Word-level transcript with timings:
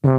Der 0.00 0.12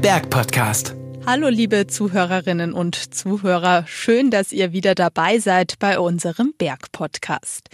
Bergpodcast. 0.00 0.94
Hallo 1.26 1.48
liebe 1.48 1.86
Zuhörerinnen 1.86 2.72
und 2.72 3.14
Zuhörer, 3.14 3.84
schön, 3.86 4.30
dass 4.30 4.50
ihr 4.50 4.72
wieder 4.72 4.94
dabei 4.94 5.40
seid 5.40 5.78
bei 5.78 5.98
unserem 5.98 6.54
Bergpodcast. 6.56 7.68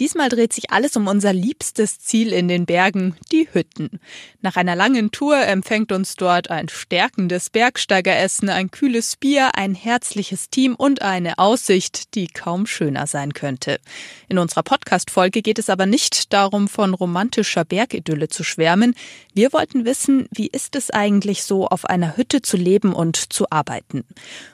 Diesmal 0.00 0.28
dreht 0.28 0.52
sich 0.52 0.70
alles 0.70 0.96
um 0.96 1.08
unser 1.08 1.32
liebstes 1.32 1.98
Ziel 1.98 2.32
in 2.32 2.46
den 2.46 2.66
Bergen, 2.66 3.16
die 3.32 3.48
Hütten. 3.52 3.98
Nach 4.40 4.54
einer 4.54 4.76
langen 4.76 5.10
Tour 5.10 5.36
empfängt 5.36 5.90
uns 5.90 6.14
dort 6.14 6.50
ein 6.50 6.68
stärkendes 6.68 7.50
Bergsteigeressen, 7.50 8.48
ein 8.48 8.70
kühles 8.70 9.16
Bier, 9.16 9.56
ein 9.56 9.74
herzliches 9.74 10.50
Team 10.50 10.76
und 10.76 11.02
eine 11.02 11.38
Aussicht, 11.38 12.14
die 12.14 12.28
kaum 12.28 12.66
schöner 12.66 13.08
sein 13.08 13.34
könnte. 13.34 13.80
In 14.28 14.38
unserer 14.38 14.62
Podcast-Folge 14.62 15.42
geht 15.42 15.58
es 15.58 15.68
aber 15.68 15.86
nicht 15.86 16.32
darum, 16.32 16.68
von 16.68 16.94
romantischer 16.94 17.64
Bergidylle 17.64 18.28
zu 18.28 18.44
schwärmen. 18.44 18.94
Wir 19.34 19.52
wollten 19.52 19.84
wissen, 19.84 20.28
wie 20.30 20.46
ist 20.46 20.76
es 20.76 20.90
eigentlich 20.90 21.42
so, 21.42 21.66
auf 21.66 21.84
einer 21.84 22.16
Hütte 22.16 22.40
zu 22.40 22.56
leben 22.56 22.92
und 22.92 23.32
zu 23.32 23.50
arbeiten? 23.50 24.04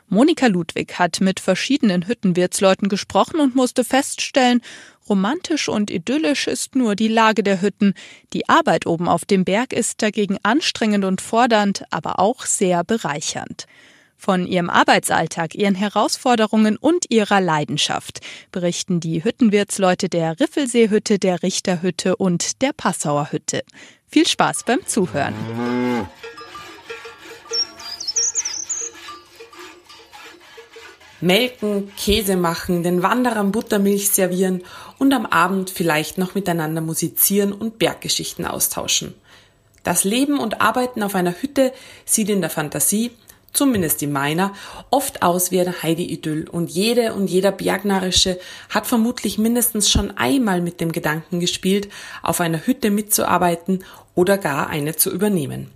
Monika 0.09 0.47
Ludwig 0.47 0.98
hat 0.98 1.20
mit 1.20 1.41
verschiedenen 1.41 2.06
Hüttenwirtsleuten 2.06 2.89
gesprochen 2.89 3.41
und 3.41 3.56
musste 3.56 3.84
feststellen, 3.84 4.61
Romantisch 5.09 5.69
und 5.69 5.91
idyllisch 5.91 6.47
ist 6.47 6.77
nur 6.77 6.95
die 6.97 7.09
Lage 7.09 7.43
der 7.43 7.61
Hütten. 7.61 7.95
Die 8.33 8.49
Arbeit 8.49 8.87
oben 8.87 9.09
auf 9.09 9.25
dem 9.25 9.45
Berg 9.45 9.73
ist 9.73 10.01
dagegen 10.03 10.39
anstrengend 10.43 11.05
und 11.05 11.21
fordernd, 11.21 11.85
aber 11.91 12.19
auch 12.19 12.47
sehr 12.47 12.85
bereichernd. 12.85 13.67
Von 14.17 14.47
ihrem 14.47 14.71
Arbeitsalltag, 14.71 15.55
ihren 15.55 15.75
Herausforderungen 15.75 16.79
und 16.79 17.05
ihrer 17.11 17.43
Leidenschaft 17.43 18.21
berichten 18.53 18.98
die 19.01 19.23
Hüttenwirtsleute 19.23 20.09
der 20.09 20.41
Riffelseehütte, 20.41 21.19
der 21.19 21.43
Richterhütte 21.43 22.17
und 22.17 22.62
der 22.62 22.73
Passauer 22.75 23.33
Hütte. 23.33 23.62
Viel 24.07 24.27
Spaß 24.27 24.65
beim 24.65 24.87
Zuhören. 24.87 25.34
Melken, 31.20 31.93
Käse 31.97 32.37
machen, 32.37 32.83
den 32.83 33.03
Wanderern 33.03 33.53
Buttermilch 33.53 34.11
servieren 34.11 34.62
und 34.98 35.12
am 35.12 35.27
Abend 35.27 35.71
vielleicht 35.71 36.19
noch 36.19 36.34
miteinander 36.34 36.81
musizieren 36.81 37.53
und 37.53 37.79
Berggeschichten 37.79 38.47
austauschen. 38.47 39.15
Das 39.83 40.05
Leben 40.05 40.39
und 40.39 40.61
Arbeiten 40.61 41.03
auf 41.03 41.15
einer 41.15 41.34
Hütte 41.41 41.73
sieht 42.05 42.31
in 42.31 42.41
der 42.41 42.51
Fantasie, 42.51 43.11
zumindest 43.53 44.03
in 44.03 44.12
meiner, 44.12 44.53
oft 44.91 45.23
aus 45.23 45.51
wie 45.51 45.61
ein 45.61 45.83
Heidi-Idyll 45.83 46.48
und 46.48 46.71
jede 46.71 47.15
und 47.15 47.28
jeder 47.28 47.53
Bergnarische 47.53 48.39
hat 48.69 48.87
vermutlich 48.87 49.39
mindestens 49.39 49.91
schon 49.91 50.11
einmal 50.17 50.61
mit 50.61 50.81
dem 50.81 50.93
Gedanken 50.93 51.41
gespielt, 51.41 51.89
auf 52.23 52.41
einer 52.41 52.67
Hütte 52.67 52.91
mitzuarbeiten 52.91 53.84
oder 54.15 54.39
gar 54.39 54.69
eine 54.69 54.97
zu 54.97 55.11
übernehmen. 55.11 55.71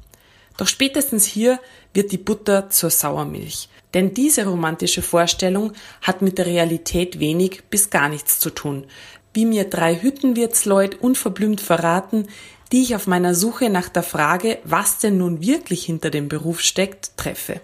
Doch 0.57 0.67
spätestens 0.67 1.25
hier 1.25 1.61
wird 1.95 2.11
die 2.11 2.19
Butter 2.19 2.69
zur 2.69 2.91
Sauermilch. 2.91 3.69
Denn 3.95 4.13
diese 4.15 4.47
romantische 4.47 5.03
Vorstellung 5.03 5.73
hat 6.03 6.23
mit 6.23 6.39
der 6.39 6.47
Realität 6.47 7.21
wenig 7.21 7.63
bis 7.71 7.91
gar 7.91 8.09
nichts 8.09 8.39
zu 8.39 8.51
tun. 8.51 8.85
Wie 9.33 9.47
mir 9.47 9.65
drei 9.65 9.97
Hüttenwirtsleut 9.97 11.01
unverblümt 11.01 11.61
verraten, 11.61 12.27
die 12.73 12.83
ich 12.83 12.95
auf 12.95 13.07
meiner 13.07 13.35
Suche 13.35 13.71
nach 13.71 13.89
der 13.89 14.03
Frage, 14.03 14.59
was 14.65 14.99
denn 14.99 15.17
nun 15.19 15.41
wirklich 15.41 15.85
hinter 15.85 16.11
dem 16.11 16.29
Beruf 16.29 16.61
steckt, 16.61 17.17
treffe. 17.17 17.61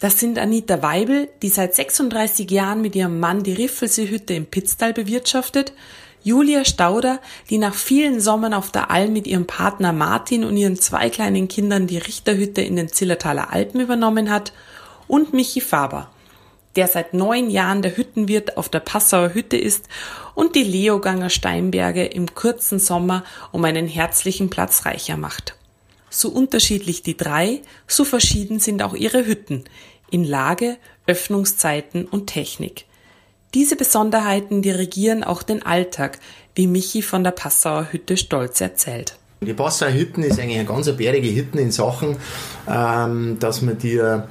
Das 0.00 0.20
sind 0.20 0.38
Anita 0.38 0.82
Weibel, 0.82 1.28
die 1.42 1.48
seit 1.48 1.74
36 1.74 2.50
Jahren 2.50 2.80
mit 2.80 2.94
ihrem 2.94 3.18
Mann 3.18 3.42
die 3.42 3.52
Riffelseehütte 3.52 4.34
im 4.34 4.46
Pitztal 4.46 4.92
bewirtschaftet, 4.92 5.72
Julia 6.22 6.64
Stauder, 6.64 7.20
die 7.48 7.58
nach 7.58 7.74
vielen 7.74 8.20
Sommern 8.20 8.52
auf 8.52 8.70
der 8.70 8.90
Alm 8.90 9.12
mit 9.12 9.26
ihrem 9.26 9.46
Partner 9.46 9.92
Martin 9.92 10.44
und 10.44 10.56
ihren 10.56 10.76
zwei 10.76 11.10
kleinen 11.10 11.48
Kindern 11.48 11.86
die 11.86 11.98
Richterhütte 11.98 12.60
in 12.60 12.76
den 12.76 12.88
Zillertaler 12.88 13.52
Alpen 13.52 13.80
übernommen 13.80 14.30
hat 14.30 14.52
und 15.08 15.32
Michi 15.34 15.60
Faber, 15.60 16.10
der 16.76 16.86
seit 16.86 17.14
neun 17.14 17.50
Jahren 17.50 17.82
der 17.82 17.96
Hüttenwirt 17.96 18.56
auf 18.56 18.68
der 18.68 18.80
Passauer 18.80 19.34
Hütte 19.34 19.56
ist 19.56 19.88
und 20.34 20.54
die 20.54 20.62
Leoganger 20.62 21.30
Steinberge 21.30 22.04
im 22.04 22.34
kurzen 22.34 22.78
Sommer 22.78 23.24
um 23.50 23.64
einen 23.64 23.88
herzlichen 23.88 24.50
Platz 24.50 24.86
reicher 24.86 25.16
macht. 25.16 25.56
So 26.10 26.28
unterschiedlich 26.28 27.02
die 27.02 27.16
drei, 27.16 27.62
so 27.86 28.04
verschieden 28.04 28.60
sind 28.60 28.82
auch 28.82 28.94
ihre 28.94 29.26
Hütten 29.26 29.64
in 30.10 30.24
Lage, 30.24 30.76
Öffnungszeiten 31.06 32.06
und 32.06 32.28
Technik. 32.28 32.84
Diese 33.54 33.76
Besonderheiten 33.76 34.62
dirigieren 34.62 35.24
auch 35.24 35.42
den 35.42 35.64
Alltag, 35.64 36.18
wie 36.54 36.66
Michi 36.66 37.02
von 37.02 37.24
der 37.24 37.30
Passauer 37.30 37.88
Hütte 37.90 38.16
stolz 38.16 38.60
erzählt. 38.60 39.16
Die 39.40 39.54
Passauer 39.54 39.92
Hütten 39.92 40.22
ist 40.22 40.38
eigentlich 40.38 40.58
eine 40.58 40.68
ganz 40.68 40.90
bärige 40.96 41.34
Hütten 41.34 41.58
in 41.58 41.70
Sachen, 41.70 42.16
ähm, 42.68 43.38
dass 43.38 43.62
man 43.62 43.78
dir 43.78 44.28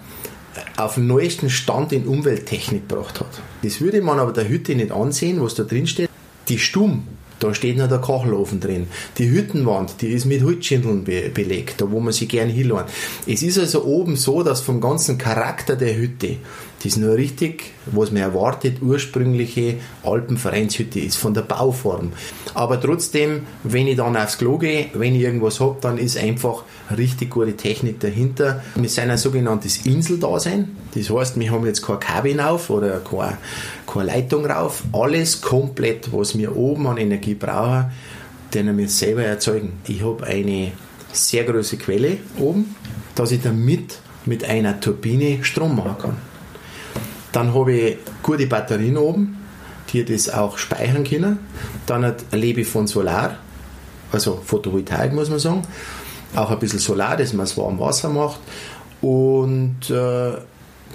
auf 0.78 0.96
den 0.96 1.08
neuesten 1.08 1.50
Stand 1.50 1.92
in 1.92 2.08
Umwelttechnik 2.08 2.88
gebracht 2.88 3.20
hat. 3.20 3.42
Das 3.64 3.82
würde 3.82 4.02
man 4.02 4.20
aber 4.20 4.34
der 4.34 4.50
Hütte 4.50 4.76
nicht 4.76 4.92
ansehen, 4.92 5.42
was 5.42 5.56
da 5.56 5.64
drin 5.64 5.88
steht. 5.88 6.10
Die 6.50 6.60
Stumm, 6.60 7.04
da 7.40 7.54
steht 7.54 7.78
noch 7.78 7.88
der 7.88 8.00
Kachelofen 8.00 8.60
drin. 8.60 8.88
Die 9.18 9.30
Hüttenwand, 9.30 10.02
die 10.02 10.08
ist 10.08 10.26
mit 10.26 10.44
Holzschindeln 10.44 11.04
be 11.04 11.30
belegt, 11.34 11.82
da 11.82 11.92
wo 11.92 12.00
man 12.00 12.14
sich 12.14 12.30
gern 12.30 12.50
hinlässt. 12.50 12.86
Es 13.28 13.44
ist 13.44 13.60
also 13.60 13.84
oben 13.84 14.16
so, 14.16 14.44
dass 14.44 14.62
vom 14.62 14.82
ganzen 14.82 15.18
Charakter 15.18 15.76
der 15.76 15.96
Hütte 15.96 16.38
ist 16.88 16.98
nur 16.98 17.16
richtig, 17.16 17.74
was 17.86 18.12
man 18.12 18.22
erwartet, 18.24 18.82
ursprüngliche 18.82 19.76
Alpenvereinshütte 20.04 21.00
ist, 21.00 21.18
von 21.18 21.34
der 21.34 21.42
Bauform. 21.42 22.14
Aber 22.54 22.80
trotzdem, 22.82 23.42
wenn 23.64 23.88
ich 23.88 23.98
dann 23.98 24.16
aufs 24.16 24.38
Klo 24.38 24.58
gehe, 24.58 24.88
wenn 24.94 25.14
ich 25.14 25.22
irgendwas 25.22 25.60
habe, 25.60 25.78
dann 25.82 25.98
ist 25.98 26.18
einfach 26.18 26.64
richtig 26.98 27.30
gute 27.30 27.56
Technik 27.56 28.00
dahinter. 28.00 28.64
Wir 28.76 28.90
sind 28.90 29.10
ein 29.10 29.18
sogenanntes 29.18 29.86
Inseldasein. 29.86 30.76
Das 30.96 31.10
heißt, 31.10 31.40
wir 31.40 31.52
haben 31.52 31.66
jetzt 31.66 31.82
kein 31.86 32.00
Kabin 32.00 32.40
auf 32.40 32.70
oder 32.70 33.00
keine, 33.00 33.38
keine 33.86 34.06
Leitung 34.06 34.46
rauf. 34.46 34.84
Alles 34.94 35.42
komplett, 35.42 36.12
was 36.12 36.38
wir 36.38 36.56
oben 36.56 36.88
an 36.88 36.98
Energie 36.98 37.36
brauchen, 37.36 37.92
den 38.54 38.78
wir 38.78 38.88
selber 38.88 39.24
erzeugen. 39.24 39.74
Ich 39.88 40.02
habe 40.02 40.26
eine 40.26 40.72
sehr 41.12 41.44
große 41.44 41.78
Quelle 41.78 42.18
oben, 42.40 42.76
dass 43.16 43.32
ich 43.32 43.42
damit 43.42 44.00
mit 44.26 44.44
einer 44.44 44.80
Turbine 44.80 45.44
Strom 45.44 45.76
machen 45.76 45.96
kann. 46.02 46.27
Dann 47.38 47.54
habe 47.54 47.72
ich 47.72 47.98
gute 48.24 48.48
Batterien 48.48 48.98
oben, 48.98 49.38
die 49.94 50.04
das 50.04 50.28
auch 50.28 50.58
speichern 50.58 51.04
können. 51.04 51.38
Dann 51.86 52.16
lebe 52.32 52.62
ich 52.62 52.68
von 52.68 52.88
Solar, 52.88 53.36
also 54.12 54.42
Photovoltaik 54.44 55.14
muss 55.14 55.30
man 55.30 55.38
sagen. 55.38 55.62
Auch 56.36 56.50
ein 56.50 56.58
bisschen 56.58 56.80
Solar, 56.80 57.16
dass 57.16 57.34
man 57.34 57.44
es 57.44 57.56
warm 57.56 57.80
Wasser 57.80 58.10
macht. 58.10 58.40
Und 59.02 59.88
äh, 59.92 60.32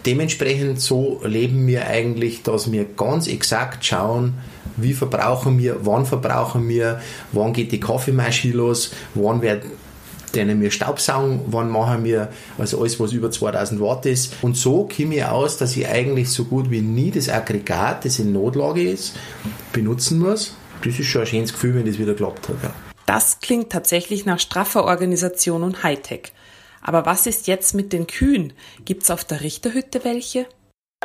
dementsprechend 0.05 0.81
so 0.81 1.21
leben 1.23 1.65
wir 1.69 1.87
eigentlich, 1.87 2.43
dass 2.43 2.73
wir 2.73 2.87
ganz 2.87 3.29
exakt 3.29 3.85
schauen, 3.85 4.35
wie 4.77 4.95
verbrauchen 4.95 5.61
wir, 5.61 5.87
wann 5.87 6.07
verbrauchen 6.07 6.69
wir, 6.69 7.01
wann 7.31 7.53
geht 7.53 7.71
die 7.71 7.79
Kaffeemaschine 7.79 8.55
los, 8.55 8.91
wann 9.15 9.43
wird 9.43 9.63
denen 10.35 10.61
wir 10.61 10.71
Staubsaugen, 10.71 11.43
wann 11.47 11.71
machen 11.71 12.05
wir, 12.05 12.29
also 12.59 12.81
alles, 12.81 12.99
was 13.01 13.13
über 13.13 13.31
2000 13.31 13.81
Watt 13.81 14.07
ist. 14.07 14.43
Und 14.43 14.57
so 14.57 14.89
komme 14.89 15.17
ich 15.17 15.25
aus, 15.25 15.57
dass 15.59 15.77
ich 15.77 15.89
eigentlich 15.89 16.31
so 16.31 16.45
gut 16.45 16.71
wie 16.71 16.81
nie 16.81 17.11
das 17.11 17.29
Aggregat, 17.29 18.05
das 18.05 18.19
in 18.19 18.33
Notlage 18.33 18.83
ist, 18.83 19.17
benutzen 19.73 20.19
muss. 20.19 20.57
Das 20.85 20.99
ist 20.99 21.07
schon 21.07 21.23
ein 21.23 21.27
schönes 21.27 21.53
Gefühl, 21.53 21.75
wenn 21.77 21.87
das 21.87 21.99
wieder 21.99 22.15
klappt 22.15 22.49
hat. 22.49 22.57
Ja. 22.63 22.71
Das 23.07 23.41
klingt 23.41 23.71
tatsächlich 23.71 24.27
nach 24.27 24.39
straffer 24.39 24.85
Organisation 24.85 25.63
und 25.63 25.83
Hightech. 25.83 26.33
Aber 26.83 27.07
was 27.07 27.27
ist 27.27 27.47
jetzt 27.47 27.75
mit 27.75 27.93
den 27.93 28.07
Kühen? 28.07 28.53
Gibt 28.85 29.05
es 29.05 29.11
auf 29.11 29.25
der 29.25 29.41
Richterhütte 29.41 30.05
welche? 30.05 30.47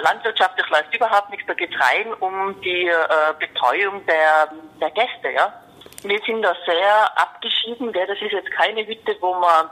Landwirtschaftlich 0.01 0.67
läuft 0.69 0.95
überhaupt 0.95 1.29
nichts, 1.31 1.45
da 1.47 1.53
geht 1.53 1.73
rein 1.79 2.13
um 2.19 2.55
die 2.61 2.87
äh, 2.87 3.33
Betreuung 3.39 4.05
der, 4.05 4.51
der 4.79 4.91
Gäste, 4.91 5.31
ja. 5.35 5.53
Wir 6.03 6.19
sind 6.25 6.41
da 6.41 6.53
sehr 6.65 7.17
abgeschieden. 7.17 7.91
Gell? 7.91 8.07
Das 8.07 8.21
ist 8.21 8.31
jetzt 8.31 8.51
keine 8.51 8.85
Hütte, 8.85 9.15
wo 9.19 9.33
man 9.33 9.69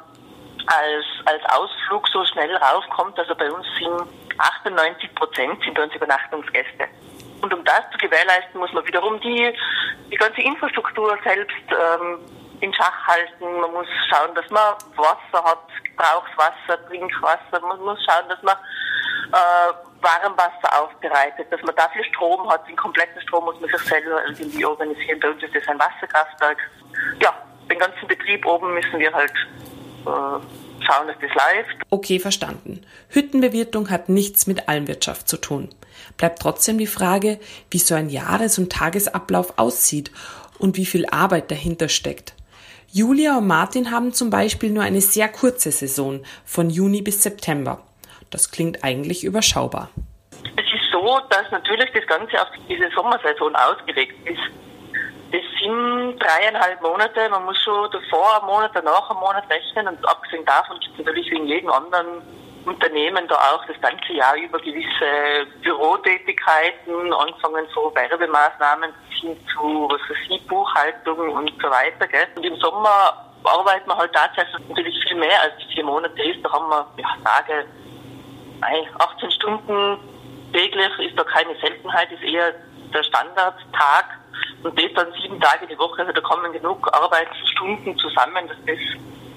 als, 0.68 1.06
als 1.26 1.44
Ausflug 1.54 2.08
so 2.10 2.26
schnell 2.26 2.56
raufkommt. 2.56 3.18
Also 3.20 3.36
bei 3.36 3.52
uns 3.52 3.66
sind 3.78 4.10
98 4.38 5.16
Prozent 5.16 5.64
sind 5.64 5.76
bei 5.76 5.84
uns 5.84 5.96
Übernachtungsgäste. 5.96 6.88
Und 7.42 7.54
um 7.54 7.64
das 7.64 7.82
zu 7.92 7.98
gewährleisten, 8.00 8.60
muss 8.60 8.74
man 8.74 8.86
wiederum 8.88 9.20
die, 9.22 9.54
die 10.12 10.18
ganze 10.18 10.42
Infrastruktur 10.42 11.18
selbst 11.24 11.56
ähm, 11.70 12.20
in 12.62 12.74
Schach 12.74 13.08
halten. 13.08 13.60
Man 13.62 13.72
muss 13.72 13.88
schauen, 14.10 14.34
dass 14.34 14.50
man 14.50 14.74
Wasser 14.96 15.44
hat, 15.44 15.68
Gebrauchswasser, 15.84 16.86
Trinkwasser. 16.88 17.62
Man 17.62 17.80
muss 17.82 18.00
schauen, 18.04 18.28
dass 18.30 18.42
man 18.42 18.56
äh, 19.32 19.74
Warmwasser 20.06 20.82
aufbereitet, 20.82 21.48
dass 21.52 21.62
man 21.64 21.76
dafür 21.76 22.04
Strom 22.06 22.48
hat. 22.50 22.68
Den 22.68 22.76
kompletten 22.76 23.20
Strom 23.22 23.46
muss 23.46 23.60
man 23.60 23.70
sich 23.70 23.82
selber 23.82 24.24
irgendwie 24.28 24.64
organisieren. 24.64 25.20
Bei 25.20 25.32
uns 25.32 25.42
ist 25.42 25.56
das 25.56 25.68
ein 25.68 25.80
Wasserkraftwerk. 25.80 26.58
Ja, 27.22 27.34
den 27.70 27.80
ganzen 27.80 28.08
Betrieb 28.08 28.46
oben 28.46 28.74
müssen 28.74 29.00
wir 29.00 29.12
halt 29.12 29.34
äh, 30.06 30.06
schauen, 30.06 31.08
dass 31.08 31.18
das 31.20 31.32
läuft. 31.32 31.82
Okay, 31.90 32.20
verstanden. 32.20 32.86
Hüttenbewirtung 33.10 33.90
hat 33.90 34.08
nichts 34.10 34.46
mit 34.48 34.70
Almwirtschaft 34.70 35.28
zu 35.28 35.38
tun. 35.38 35.70
Bleibt 36.18 36.40
trotzdem 36.42 36.78
die 36.78 36.88
Frage, 36.88 37.40
wie 37.72 37.80
so 37.80 37.96
ein 37.96 38.10
Jahres- 38.10 38.60
und 38.60 38.72
Tagesablauf 38.72 39.58
aussieht 39.58 40.12
und 40.60 40.78
wie 40.78 40.86
viel 40.86 41.06
Arbeit 41.08 41.50
dahinter 41.52 41.90
steckt. 41.90 42.34
Julia 42.92 43.40
und 43.40 43.48
Martin 43.48 43.92
haben 43.92 44.14
zum 44.14 44.30
Beispiel 44.30 44.70
nur 44.70 44.84
eine 44.84 45.02
sehr 45.02 45.28
kurze 45.28 45.72
Saison 45.72 46.22
von 46.46 46.70
Juni 46.70 47.02
bis 47.02 47.24
September. 47.24 47.82
Das 48.32 48.52
klingt 48.52 48.84
eigentlich 48.84 49.24
überschaubar. 49.24 49.90
Es 50.58 50.66
ist 50.66 50.92
so, 50.92 51.20
dass 51.30 51.50
natürlich 51.52 51.90
das 51.94 52.06
Ganze 52.08 52.42
auf 52.42 52.48
diese 52.68 52.90
Sommersaison 52.92 53.56
ausgelegt 53.56 54.16
ist. 54.28 54.42
Das 55.32 55.42
sind 55.62 56.20
dreieinhalb 56.20 56.82
Monate, 56.82 57.30
man 57.30 57.46
muss 57.46 57.58
schon 57.64 57.90
davor 57.92 58.40
einen 58.40 58.46
Monat, 58.46 58.72
danach 58.74 59.10
einen 59.10 59.20
Monat 59.20 59.44
rechnen 59.50 59.88
und 59.88 60.08
abgesehen 60.08 60.46
davon 60.46 60.80
gibt 60.80 61.00
es 61.00 61.06
natürlich 61.06 61.32
in 61.32 61.48
jedem 61.48 61.72
anderen 61.72 62.22
Unternehmen 62.66 63.28
da 63.28 63.36
auch 63.36 63.66
das 63.66 63.80
ganze 63.82 64.14
Jahr 64.14 64.36
über 64.36 64.60
gewisse 64.60 65.46
Bürotätigkeiten, 65.62 67.14
anfangen 67.14 67.66
so 67.74 67.92
Werbemaßnahmen 67.94 68.92
hin 69.10 69.38
zu 69.54 69.90
was 69.90 70.02
Buchhaltung 70.48 71.30
und 71.30 71.52
so 71.62 71.70
weiter. 71.70 72.08
Gell? 72.08 72.28
Und 72.36 72.46
im 72.46 72.56
Sommer 72.58 73.26
arbeiten 73.44 73.88
wir 73.88 73.98
halt 73.98 74.14
tatsächlich 74.14 74.68
natürlich 74.68 75.04
viel 75.08 75.18
mehr 75.18 75.42
als 75.42 75.54
vier 75.74 75.84
Monate 75.84 76.22
ist. 76.24 76.44
Da 76.44 76.52
haben 76.52 76.70
wir 76.70 76.88
ja, 76.98 77.08
Tage, 77.24 77.66
18 78.62 79.32
Stunden 79.32 79.98
täglich 80.54 81.10
ist 81.10 81.18
da 81.18 81.24
keine 81.24 81.56
Seltenheit, 81.60 82.12
ist 82.12 82.24
eher 82.24 82.54
der 82.94 83.04
Standardtag. 83.04 84.06
Und 84.64 84.78
das 84.80 84.92
dann 84.96 85.08
sieben 85.22 85.40
Tage 85.40 85.68
die 85.68 85.78
Woche, 85.78 86.02
also 86.02 86.12
da 86.12 86.22
kommen 86.22 86.52
genug 86.52 86.88
Arbeitsstunden 86.94 87.98
zusammen, 87.98 88.48
dass 88.48 88.58
das 88.66 88.80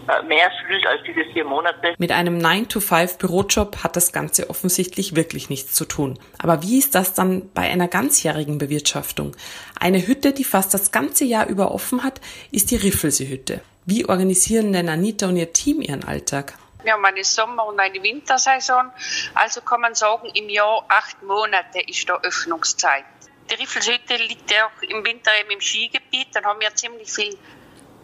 äh, 0.09 0.23
mehr 0.23 0.51
fühlt 0.67 0.87
als 0.87 1.03
diese 1.07 1.25
vier 1.33 1.45
Monate. 1.45 1.95
Mit 1.99 2.13
einem 2.13 2.39
9-to-5-Bürojob 2.39 3.85
hat 3.85 3.95
das 3.95 4.13
Ganze 4.13 4.49
offensichtlich 4.49 5.17
wirklich 5.17 5.51
nichts 5.51 5.75
zu 5.75 5.85
tun. 5.85 6.19
Aber 6.39 6.63
wie 6.63 6.79
ist 6.79 6.95
das 6.95 7.13
dann 7.13 7.51
bei 7.53 7.63
einer 7.63 7.89
ganzjährigen 7.89 8.57
Bewirtschaftung? 8.57 9.37
Eine 9.79 10.07
Hütte, 10.07 10.33
die 10.33 10.45
fast 10.45 10.73
das 10.73 10.93
ganze 10.93 11.27
Jahr 11.27 11.47
über 11.47 11.73
offen 11.73 12.05
hat, 12.05 12.21
ist 12.51 12.71
die 12.71 12.77
Riffelsee-Hütte. 12.77 13.61
Wie 13.85 14.09
organisieren 14.09 14.73
denn 14.73 14.89
Anita 14.89 15.27
und 15.27 15.37
ihr 15.37 15.53
Team 15.53 15.83
ihren 15.83 16.05
Alltag? 16.05 16.55
Wir 16.89 16.95
haben 16.95 17.05
eine 17.05 17.23
Sommer- 17.23 17.67
und 17.67 17.79
eine 17.79 18.03
Wintersaison. 18.03 18.91
Also 19.35 19.61
kann 19.61 19.83
man 19.83 19.95
sagen, 19.95 20.27
im 20.29 20.49
Jahr 20.49 20.87
acht 20.89 21.23
Monate 21.23 21.81
ist 21.87 22.09
da 22.09 22.19
Öffnungszeit. 22.23 23.05
Die 23.51 23.57
Riffelshütte 23.57 24.17
liegt 24.17 24.51
ja 24.51 24.65
auch 24.65 24.83
im 24.83 25.05
Winter 25.05 25.31
eben 25.39 25.51
im 25.51 25.61
Skigebiet. 25.61 26.29
Dann 26.33 26.47
haben 26.47 26.59
wir 26.61 26.75
ziemlich 26.75 27.13
viel 27.13 27.37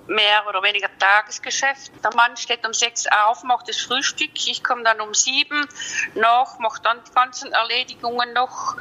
mehr 0.06 0.46
oder 0.46 0.62
weniger 0.62 0.90
Tagesgeschäft. 0.98 1.92
Der 2.04 2.14
Mann 2.14 2.36
steht 2.36 2.66
um 2.66 2.74
sechs 2.74 3.06
auf, 3.06 3.42
macht 3.42 3.70
das 3.70 3.80
Frühstück. 3.80 4.32
Ich 4.34 4.62
komme 4.62 4.82
dann 4.82 5.00
um 5.00 5.14
sieben 5.14 5.66
nach, 6.14 6.58
mache 6.58 6.82
dann 6.82 7.02
die 7.08 7.14
ganzen 7.14 7.52
Erledigungen 7.52 8.34
noch 8.34 8.76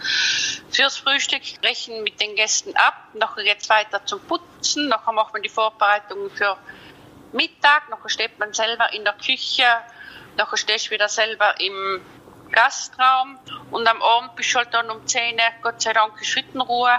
fürs 0.69 0.97
Frühstück, 0.97 1.43
rechne 1.63 2.01
mit 2.01 2.19
den 2.19 2.35
Gästen 2.35 2.75
ab. 2.75 3.07
Nachher 3.13 3.45
geht 3.45 3.61
es 3.61 3.69
weiter 3.69 4.05
zum 4.05 4.19
Putzen. 4.19 4.89
Nachher 4.89 5.13
macht 5.13 5.31
man 5.31 5.43
die 5.43 5.47
Vorbereitungen 5.47 6.29
für 6.29 6.57
Mittag. 7.33 7.89
Nachher 7.89 8.09
steht 8.09 8.39
man 8.39 8.53
selber 8.53 8.93
in 8.93 9.03
der 9.03 9.13
Küche. 9.13 9.63
Nachher 10.37 10.57
stehst 10.57 10.87
du 10.87 10.91
wieder 10.91 11.09
selber 11.09 11.55
im 11.59 12.01
Gastraum. 12.51 13.37
Und 13.71 13.87
am 13.87 14.01
Abend 14.01 14.35
bist 14.35 14.53
du 14.53 14.59
halt 14.59 14.73
dann 14.73 14.89
um 14.89 15.05
zehn, 15.05 15.37
Gott 15.61 15.81
sei 15.81 15.93
Dank, 15.93 16.13
ist 16.21 16.35
Hüttenruhe. 16.35 16.91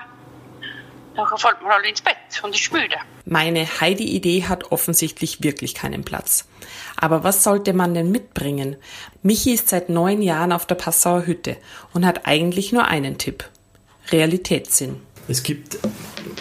Nachher 1.17 1.39
fällt 1.39 1.63
man 1.63 1.73
halt 1.73 1.87
ins 1.87 2.03
Bett 2.03 2.17
und 2.43 2.55
ist 2.55 2.73
müde. 2.73 2.97
Meine 3.25 3.65
Heidi-Idee 3.81 4.45
hat 4.45 4.73
offensichtlich 4.73 5.43
wirklich 5.43 5.75
keinen 5.75 6.05
Platz. 6.05 6.49
Aber 6.97 7.25
was 7.25 7.45
sollte 7.45 7.73
man 7.73 7.95
denn 7.95 8.11
mitbringen? 8.11 8.77
Michi 9.23 9.55
ist 9.55 9.69
seit 9.69 9.89
neun 9.89 10.23
Jahren 10.23 10.53
auf 10.53 10.67
der 10.67 10.75
Passauer 10.75 11.25
Hütte 11.25 11.57
und 11.93 12.05
hat 12.05 12.27
eigentlich 12.27 12.73
nur 12.73 12.87
einen 12.87 13.17
Tipp. 13.17 13.49
Realitätssinn. 14.11 15.01
Es 15.29 15.43
gibt 15.43 15.79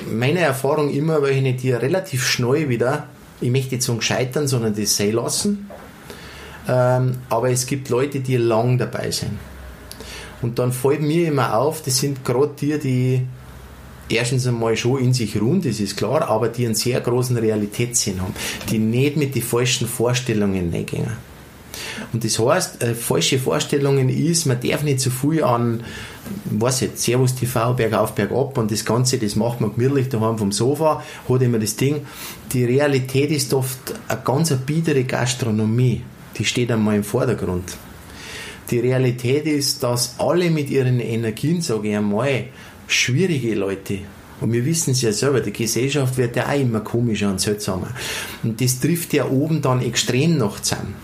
meine 0.05 0.39
Erfahrung 0.39 0.89
immer 0.89 1.21
welche, 1.21 1.53
die 1.53 1.71
relativ 1.71 2.27
schnell 2.27 2.67
wieder, 2.67 3.07
ich 3.43 3.51
möchte 3.51 3.75
nicht 3.75 3.83
sagen 3.83 4.01
scheitern, 4.01 4.47
sondern 4.47 4.75
das 4.75 4.95
sein 4.95 5.13
lassen. 5.13 5.69
Ähm, 6.67 7.17
aber 7.29 7.49
es 7.49 7.65
gibt 7.65 7.89
Leute, 7.89 8.21
die 8.21 8.37
lang 8.37 8.77
dabei 8.77 9.11
sind. 9.11 9.37
Und 10.41 10.59
dann 10.59 10.71
fällt 10.71 11.01
mir 11.01 11.27
immer 11.27 11.57
auf, 11.57 11.81
das 11.81 11.97
sind 11.97 12.23
gerade 12.25 12.53
die, 12.59 12.79
die 12.79 13.27
erstens 14.09 14.45
einmal 14.47 14.75
schon 14.75 14.99
in 14.99 15.13
sich 15.13 15.39
ruhen, 15.39 15.61
das 15.61 15.79
ist 15.79 15.95
klar, 15.95 16.27
aber 16.29 16.49
die 16.49 16.65
einen 16.65 16.75
sehr 16.75 16.99
großen 16.99 17.37
Realitätssinn 17.37 18.21
haben, 18.21 18.33
die 18.69 18.77
nicht 18.77 19.17
mit 19.17 19.35
den 19.35 19.41
falschen 19.41 19.87
Vorstellungen 19.87 20.71
reingehen. 20.71 21.32
Und 22.13 22.23
das 22.23 22.37
heißt, 22.37 22.83
äh, 22.83 22.93
falsche 22.93 23.39
Vorstellungen 23.39 24.07
ist, 24.07 24.45
man 24.45 24.59
darf 24.61 24.83
nicht 24.83 24.99
zu 24.99 25.09
viel 25.09 25.43
an, 25.43 25.83
weiß 26.45 26.83
ich, 26.83 26.91
Servus 26.95 27.33
TV, 27.33 27.73
bergauf, 27.73 28.13
bergab 28.13 28.57
und 28.57 28.71
das 28.71 28.85
Ganze, 28.85 29.17
das 29.17 29.35
macht 29.35 29.61
man 29.61 29.75
gemütlich 29.75 30.09
daheim 30.09 30.37
vom 30.37 30.51
Sofa, 30.51 31.03
hat 31.27 31.41
immer 31.41 31.57
das 31.57 31.75
Ding. 31.75 32.05
Die 32.53 32.65
Realität 32.65 33.31
ist 33.31 33.53
oft 33.53 33.95
eine 34.07 34.21
ganz 34.23 34.53
biedere 34.65 35.03
Gastronomie, 35.03 36.03
die 36.37 36.45
steht 36.45 36.71
einmal 36.71 36.95
im 36.95 37.03
Vordergrund. 37.03 37.77
Die 38.69 38.79
Realität 38.79 39.45
ist, 39.45 39.83
dass 39.83 40.15
alle 40.19 40.49
mit 40.51 40.69
ihren 40.69 40.99
Energien, 40.99 41.61
sage 41.61 41.89
ich 41.89 41.97
einmal, 41.97 42.45
schwierige 42.87 43.55
Leute. 43.55 43.99
Und 44.39 44.53
wir 44.53 44.65
wissen 44.65 44.91
es 44.91 45.01
ja 45.01 45.11
selber, 45.11 45.41
die 45.41 45.51
Gesellschaft 45.51 46.17
wird 46.17 46.35
ja 46.35 46.47
auch 46.47 46.59
immer 46.59 46.81
komischer 46.81 47.29
und 47.29 47.41
seltsamer. 47.41 47.89
Und 48.43 48.61
das 48.61 48.79
trifft 48.79 49.13
ja 49.13 49.27
oben 49.27 49.61
dann 49.61 49.81
extrem 49.81 50.37
noch 50.37 50.59
zusammen. 50.59 50.95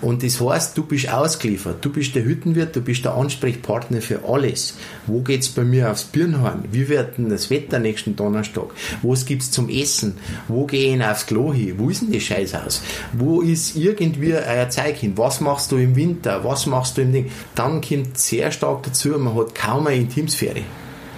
Und 0.00 0.22
das 0.22 0.40
heißt, 0.40 0.76
du 0.76 0.84
bist 0.84 1.12
ausgeliefert. 1.12 1.84
Du 1.84 1.90
bist 1.90 2.14
der 2.14 2.24
Hüttenwirt, 2.24 2.76
du 2.76 2.80
bist 2.80 3.04
der 3.04 3.14
Ansprechpartner 3.14 4.00
für 4.00 4.20
alles. 4.28 4.76
Wo 5.06 5.20
geht's 5.20 5.48
bei 5.48 5.64
mir 5.64 5.90
aufs 5.90 6.04
Birnhorn? 6.04 6.64
Wie 6.70 6.88
wird 6.88 7.18
denn 7.18 7.28
das 7.28 7.50
Wetter 7.50 7.78
nächsten 7.78 8.16
Donnerstag? 8.16 8.66
Was 9.02 9.24
gibt's 9.24 9.50
zum 9.50 9.68
Essen? 9.68 10.16
Wo 10.48 10.66
gehe 10.66 10.94
ich 10.94 11.04
aufs 11.04 11.26
Klo 11.26 11.52
hin? 11.52 11.74
Wo 11.78 11.90
ist 11.90 12.02
denn 12.02 12.12
die 12.12 12.20
Scheiß 12.20 12.54
aus? 12.54 12.82
Wo 13.12 13.40
ist 13.40 13.76
irgendwie 13.76 14.34
euer 14.34 14.68
Zeug 14.68 14.96
hin? 14.96 15.12
Was 15.16 15.40
machst 15.40 15.72
du 15.72 15.76
im 15.76 15.96
Winter? 15.96 16.44
Was 16.44 16.66
machst 16.66 16.96
du 16.96 17.02
im 17.02 17.12
Ding? 17.12 17.30
Dann 17.54 17.80
kommt 17.80 18.18
sehr 18.18 18.50
stark 18.50 18.82
dazu, 18.82 19.10
man 19.10 19.34
hat 19.34 19.54
kaum 19.54 19.86
eine 19.86 19.96
Intimsphäre 19.96 20.62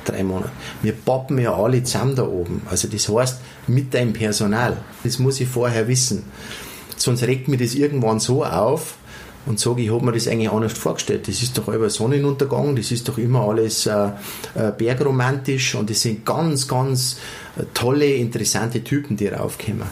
drei 0.09 0.25
Monate. 0.25 0.51
Wir 0.83 0.93
pappen 0.93 1.39
ja 1.39 1.55
alle 1.55 1.83
zusammen 1.83 2.17
da 2.17 2.23
oben. 2.23 2.63
Also 2.71 2.89
das 2.89 3.09
heißt, 3.09 3.41
mit 3.67 3.93
deinem 3.95 4.13
Personal. 4.13 4.77
Das 5.05 5.19
muss 5.19 5.41
ich 5.41 5.49
vorher 5.49 5.87
wissen. 5.89 6.25
Sonst 6.99 7.23
regt 7.23 7.49
mir 7.49 7.57
das 7.57 7.75
irgendwann 7.75 8.21
so 8.21 8.45
auf 8.45 8.97
und 9.47 9.59
sage, 9.59 9.83
ich 9.83 9.91
habe 9.91 10.05
mir 10.05 10.13
das 10.13 10.29
eigentlich 10.29 10.51
anders 10.51 10.75
vorgestellt. 10.75 11.27
Das 11.27 11.43
ist 11.43 11.57
doch 11.57 11.69
über 11.69 11.89
Sonnenuntergang, 11.89 12.77
das 12.77 12.91
ist 12.91 13.09
doch 13.09 13.19
immer 13.19 13.49
alles 13.49 13.87
äh, 13.87 14.09
äh, 14.55 14.73
bergromantisch 14.77 15.75
und 15.75 15.89
das 15.89 16.03
sind 16.03 16.27
ganz, 16.27 16.69
ganz 16.69 17.19
äh, 17.57 17.65
tolle, 17.73 18.13
interessante 18.15 18.85
Typen, 18.85 19.17
die 19.17 19.29
raufkommen. 19.29 19.89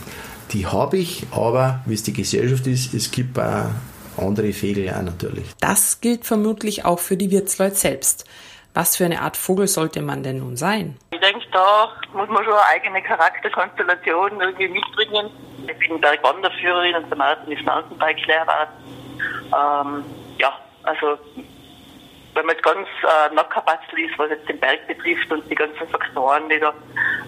Die 0.53 0.67
habe 0.67 0.99
ich, 0.99 1.27
aber 1.31 1.83
wie 1.87 1.95
es 1.95 2.03
die 2.03 2.13
Gesellschaft 2.13 2.67
ist, 2.67 2.95
es 2.95 3.11
gibt 3.11 3.39
auch 3.39 3.71
andere 4.17 4.53
Vögel 4.53 4.91
auch 4.91 5.03
natürlich. 5.03 5.45
Das 5.61 6.01
gilt 6.01 6.25
vermutlich 6.25 6.85
auch 6.85 6.99
für 6.99 7.17
die 7.17 7.31
Wirtsleute 7.31 7.77
selbst. 7.77 8.25
Was 8.77 8.95
für 8.95 9.07
eine 9.07 9.23
Art 9.23 9.39
Vogel 9.39 9.69
sollte 9.69 10.03
man 10.03 10.23
denn 10.23 10.41
nun 10.41 10.59
sein? 10.59 10.99
Ich 11.11 11.21
denke, 11.21 11.47
da 11.51 11.89
muss 12.13 12.29
man 12.29 12.45
schon 12.45 12.53
eine 12.53 12.67
eigene 12.75 13.03
Charakterkonstellation 13.03 14.39
irgendwie 14.39 14.69
mitbringen. 14.69 15.31
Ich 15.67 15.79
bin 15.79 15.99
Bergwanderführerin 15.99 16.95
und 16.97 17.09
der 17.09 17.17
Martin 17.17 17.53
ist 17.53 17.65
Mountainbike-Lehrer. 17.65 18.69
Ähm, 19.47 20.05
ja, 20.39 20.53
also 20.83 21.19
wenn 22.35 22.45
man 22.45 22.55
jetzt 22.55 22.65
ganz 22.65 22.87
äh, 23.03 23.35
Nackerbatzel 23.35 23.99
ist, 23.99 24.19
was 24.19 24.29
jetzt 24.29 24.47
den 24.47 24.61
Berg 24.61 24.87
betrifft 24.87 25.33
und 25.33 25.51
die 25.51 25.55
ganzen 25.55 25.89
Faktoren, 25.89 26.47
die 26.51 26.61
da 26.61 26.75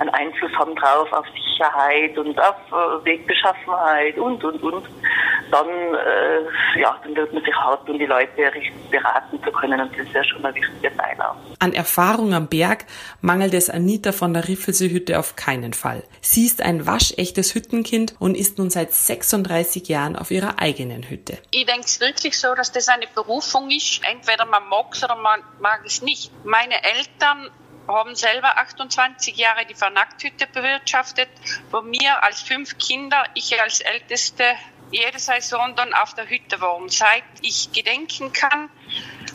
einen 0.00 0.10
Einfluss 0.10 0.52
haben 0.52 0.76
drauf 0.76 1.10
auf 1.14 1.24
Sicherheit 1.28 2.18
und 2.18 2.38
auf 2.38 2.56
äh, 2.70 3.04
Wegbeschaffenheit 3.06 4.18
und, 4.18 4.44
und, 4.44 4.62
und, 4.62 4.84
dann, 5.50 5.68
äh, 5.68 6.80
ja, 6.80 6.98
dann 7.02 7.16
wird 7.16 7.32
man 7.32 7.44
sich 7.44 7.54
hart 7.54 7.86
tun, 7.86 7.98
die 7.98 8.06
Leute 8.06 8.36
richtig 8.36 8.90
beraten 8.90 9.42
zu 9.42 9.50
können 9.52 9.80
und 9.80 9.92
das 9.92 10.06
ist 10.06 10.12
ja 10.12 10.24
schon 10.24 10.44
ein 10.44 10.54
wichtiger 10.54 10.96
Teil 10.96 11.20
auch. 11.20 11.36
An 11.58 11.72
Erfahrung 11.72 12.34
am 12.34 12.48
Berg 12.48 12.84
mangelt 13.20 13.54
es 13.54 13.70
Anita 13.70 14.12
von 14.12 14.32
der 14.34 14.48
Riffelsee-Hütte 14.48 15.18
auf 15.18 15.36
keinen 15.36 15.72
Fall. 15.72 16.02
Sie 16.20 16.46
ist 16.46 16.62
ein 16.62 16.86
waschechtes 16.86 17.54
Hüttenkind 17.54 18.14
und 18.18 18.36
ist 18.36 18.58
nun 18.58 18.70
seit 18.70 18.92
36 18.92 19.88
Jahren 19.88 20.16
auf 20.16 20.30
ihrer 20.30 20.60
eigenen 20.60 21.08
Hütte. 21.08 21.38
Ich 21.50 21.66
denke 21.66 21.86
es 21.86 22.00
wirklich 22.00 22.38
so, 22.38 22.54
dass 22.54 22.72
das 22.72 22.88
eine 22.88 23.06
Berufung 23.14 23.70
ist. 23.70 24.00
Entweder 24.10 24.46
man 24.46 24.68
mag 24.68 24.86
es 24.92 25.02
oder 25.04 25.16
man 25.16 25.40
mag 25.60 25.82
es 25.84 26.02
nicht. 26.02 26.30
Meine 26.44 26.74
Eltern 26.82 27.50
haben 27.88 28.14
selber 28.14 28.58
28 28.58 29.36
Jahre 29.36 29.64
die 29.66 29.74
Vernackt-Hütte 29.74 30.46
bewirtschaftet, 30.52 31.28
wo 31.70 31.82
wir 31.84 32.22
als 32.22 32.42
fünf 32.42 32.76
Kinder, 32.78 33.24
ich 33.34 33.60
als 33.60 33.80
Älteste, 33.80 34.44
jede 34.90 35.18
Saison 35.18 35.74
dann 35.76 35.92
auf 35.94 36.14
der 36.14 36.28
Hütte 36.28 36.60
waren. 36.60 36.88
Seit 36.88 37.24
ich 37.42 37.72
gedenken 37.72 38.32
kann, 38.32 38.70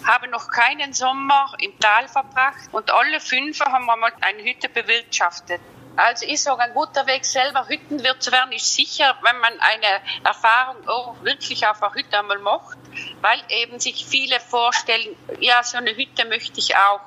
habe 0.06 0.28
noch 0.28 0.50
keinen 0.50 0.94
Sommer 0.94 1.54
im 1.60 1.78
Tal 1.80 2.08
verbracht 2.08 2.70
und 2.72 2.92
alle 2.92 3.20
fünf 3.20 3.60
haben 3.62 3.86
wir 3.86 3.96
mal 3.96 4.14
eine 4.22 4.44
Hütte 4.44 4.70
bewirtschaftet. 4.70 5.62
Also 5.96 6.26
ich 6.26 6.42
sage, 6.42 6.62
ein 6.64 6.74
guter 6.74 7.06
Weg 7.06 7.24
selber 7.24 7.68
Hüttenwirt 7.68 8.24
zu 8.24 8.32
werden 8.32 8.52
ist 8.52 8.74
sicher, 8.74 9.16
wenn 9.22 9.38
man 9.40 9.54
eine 9.60 10.02
Erfahrung 10.24 10.88
auch 10.88 11.24
wirklich 11.24 11.68
auf 11.68 11.84
einer 11.84 11.94
Hütte 11.94 12.18
einmal 12.18 12.40
macht, 12.40 12.80
weil 13.22 13.40
eben 13.50 13.80
sich 13.80 14.04
viele 14.04 14.40
vorstellen, 14.40 15.16
ja, 15.40 15.62
so 15.62 15.78
eine 15.78 15.96
Hütte 15.96 16.26
möchte 16.26 16.60
ich 16.60 16.76
auch. 16.76 17.02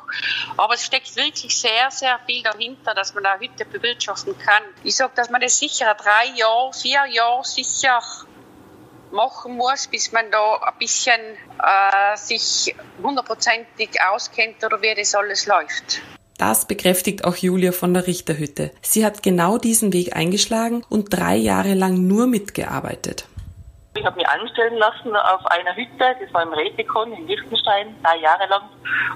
Aber 0.56 0.74
es 0.74 0.86
steckt 0.86 1.16
wirklich 1.16 1.58
sehr, 1.58 1.90
sehr 1.90 2.20
viel 2.26 2.44
dahinter, 2.44 2.94
dass 2.94 3.12
man 3.14 3.26
eine 3.26 3.40
Hütte 3.40 3.64
bewirtschaften 3.64 4.38
kann. 4.38 4.62
Ich 4.84 4.94
sage, 4.94 5.12
dass 5.16 5.30
man 5.30 5.40
das 5.40 5.58
sicher 5.58 5.94
drei 5.94 6.26
Jahre, 6.36 6.72
vier 6.72 7.06
Jahre 7.06 7.44
sicher 7.44 8.00
machen 9.12 9.56
muss, 9.56 9.86
bis 9.86 10.12
man 10.12 10.30
da 10.30 10.56
ein 10.62 10.78
bisschen 10.78 11.20
äh, 11.62 12.16
sich 12.16 12.74
hundertprozentig 13.02 13.90
auskennt 14.12 14.64
oder 14.64 14.80
wie 14.82 14.94
das 14.94 15.14
alles 15.14 15.46
läuft. 15.46 16.02
Das 16.38 16.68
bekräftigt 16.68 17.24
auch 17.24 17.36
Julia 17.36 17.72
von 17.72 17.94
der 17.94 18.06
Richterhütte. 18.06 18.70
Sie 18.82 19.06
hat 19.06 19.22
genau 19.22 19.56
diesen 19.56 19.92
Weg 19.92 20.14
eingeschlagen 20.14 20.84
und 20.90 21.08
drei 21.08 21.36
Jahre 21.36 21.74
lang 21.74 22.06
nur 22.06 22.26
mitgearbeitet. 22.26 23.26
Ich 23.96 24.04
habe 24.04 24.16
mich 24.16 24.28
anstellen 24.28 24.76
lassen 24.76 25.16
auf 25.16 25.46
einer 25.46 25.74
Hütte, 25.74 26.16
das 26.20 26.34
war 26.34 26.42
im 26.42 26.52
Rätikon 26.52 27.14
in 27.14 27.26
Liechtenstein, 27.26 27.94
drei 28.02 28.18
Jahre 28.18 28.46
lang. 28.48 28.68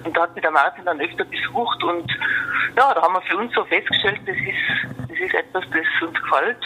Und 0.05 0.17
da 0.17 0.23
hat 0.23 0.35
mich 0.35 0.41
der 0.41 0.51
Martin 0.51 0.87
dann 0.87 0.99
öfter 0.99 1.25
besucht 1.25 1.83
und 1.85 2.11
ja, 2.77 2.95
da 2.95 3.03
haben 3.03 3.13
wir 3.13 3.23
für 3.23 3.37
uns 3.37 3.53
so 3.55 3.63
festgestellt, 3.65 4.21
das 4.25 4.37
ist, 4.37 5.11
das 5.11 5.19
ist 5.19 5.35
etwas, 5.35 5.65
das 5.71 6.09
uns 6.09 6.19
gefällt. 6.23 6.59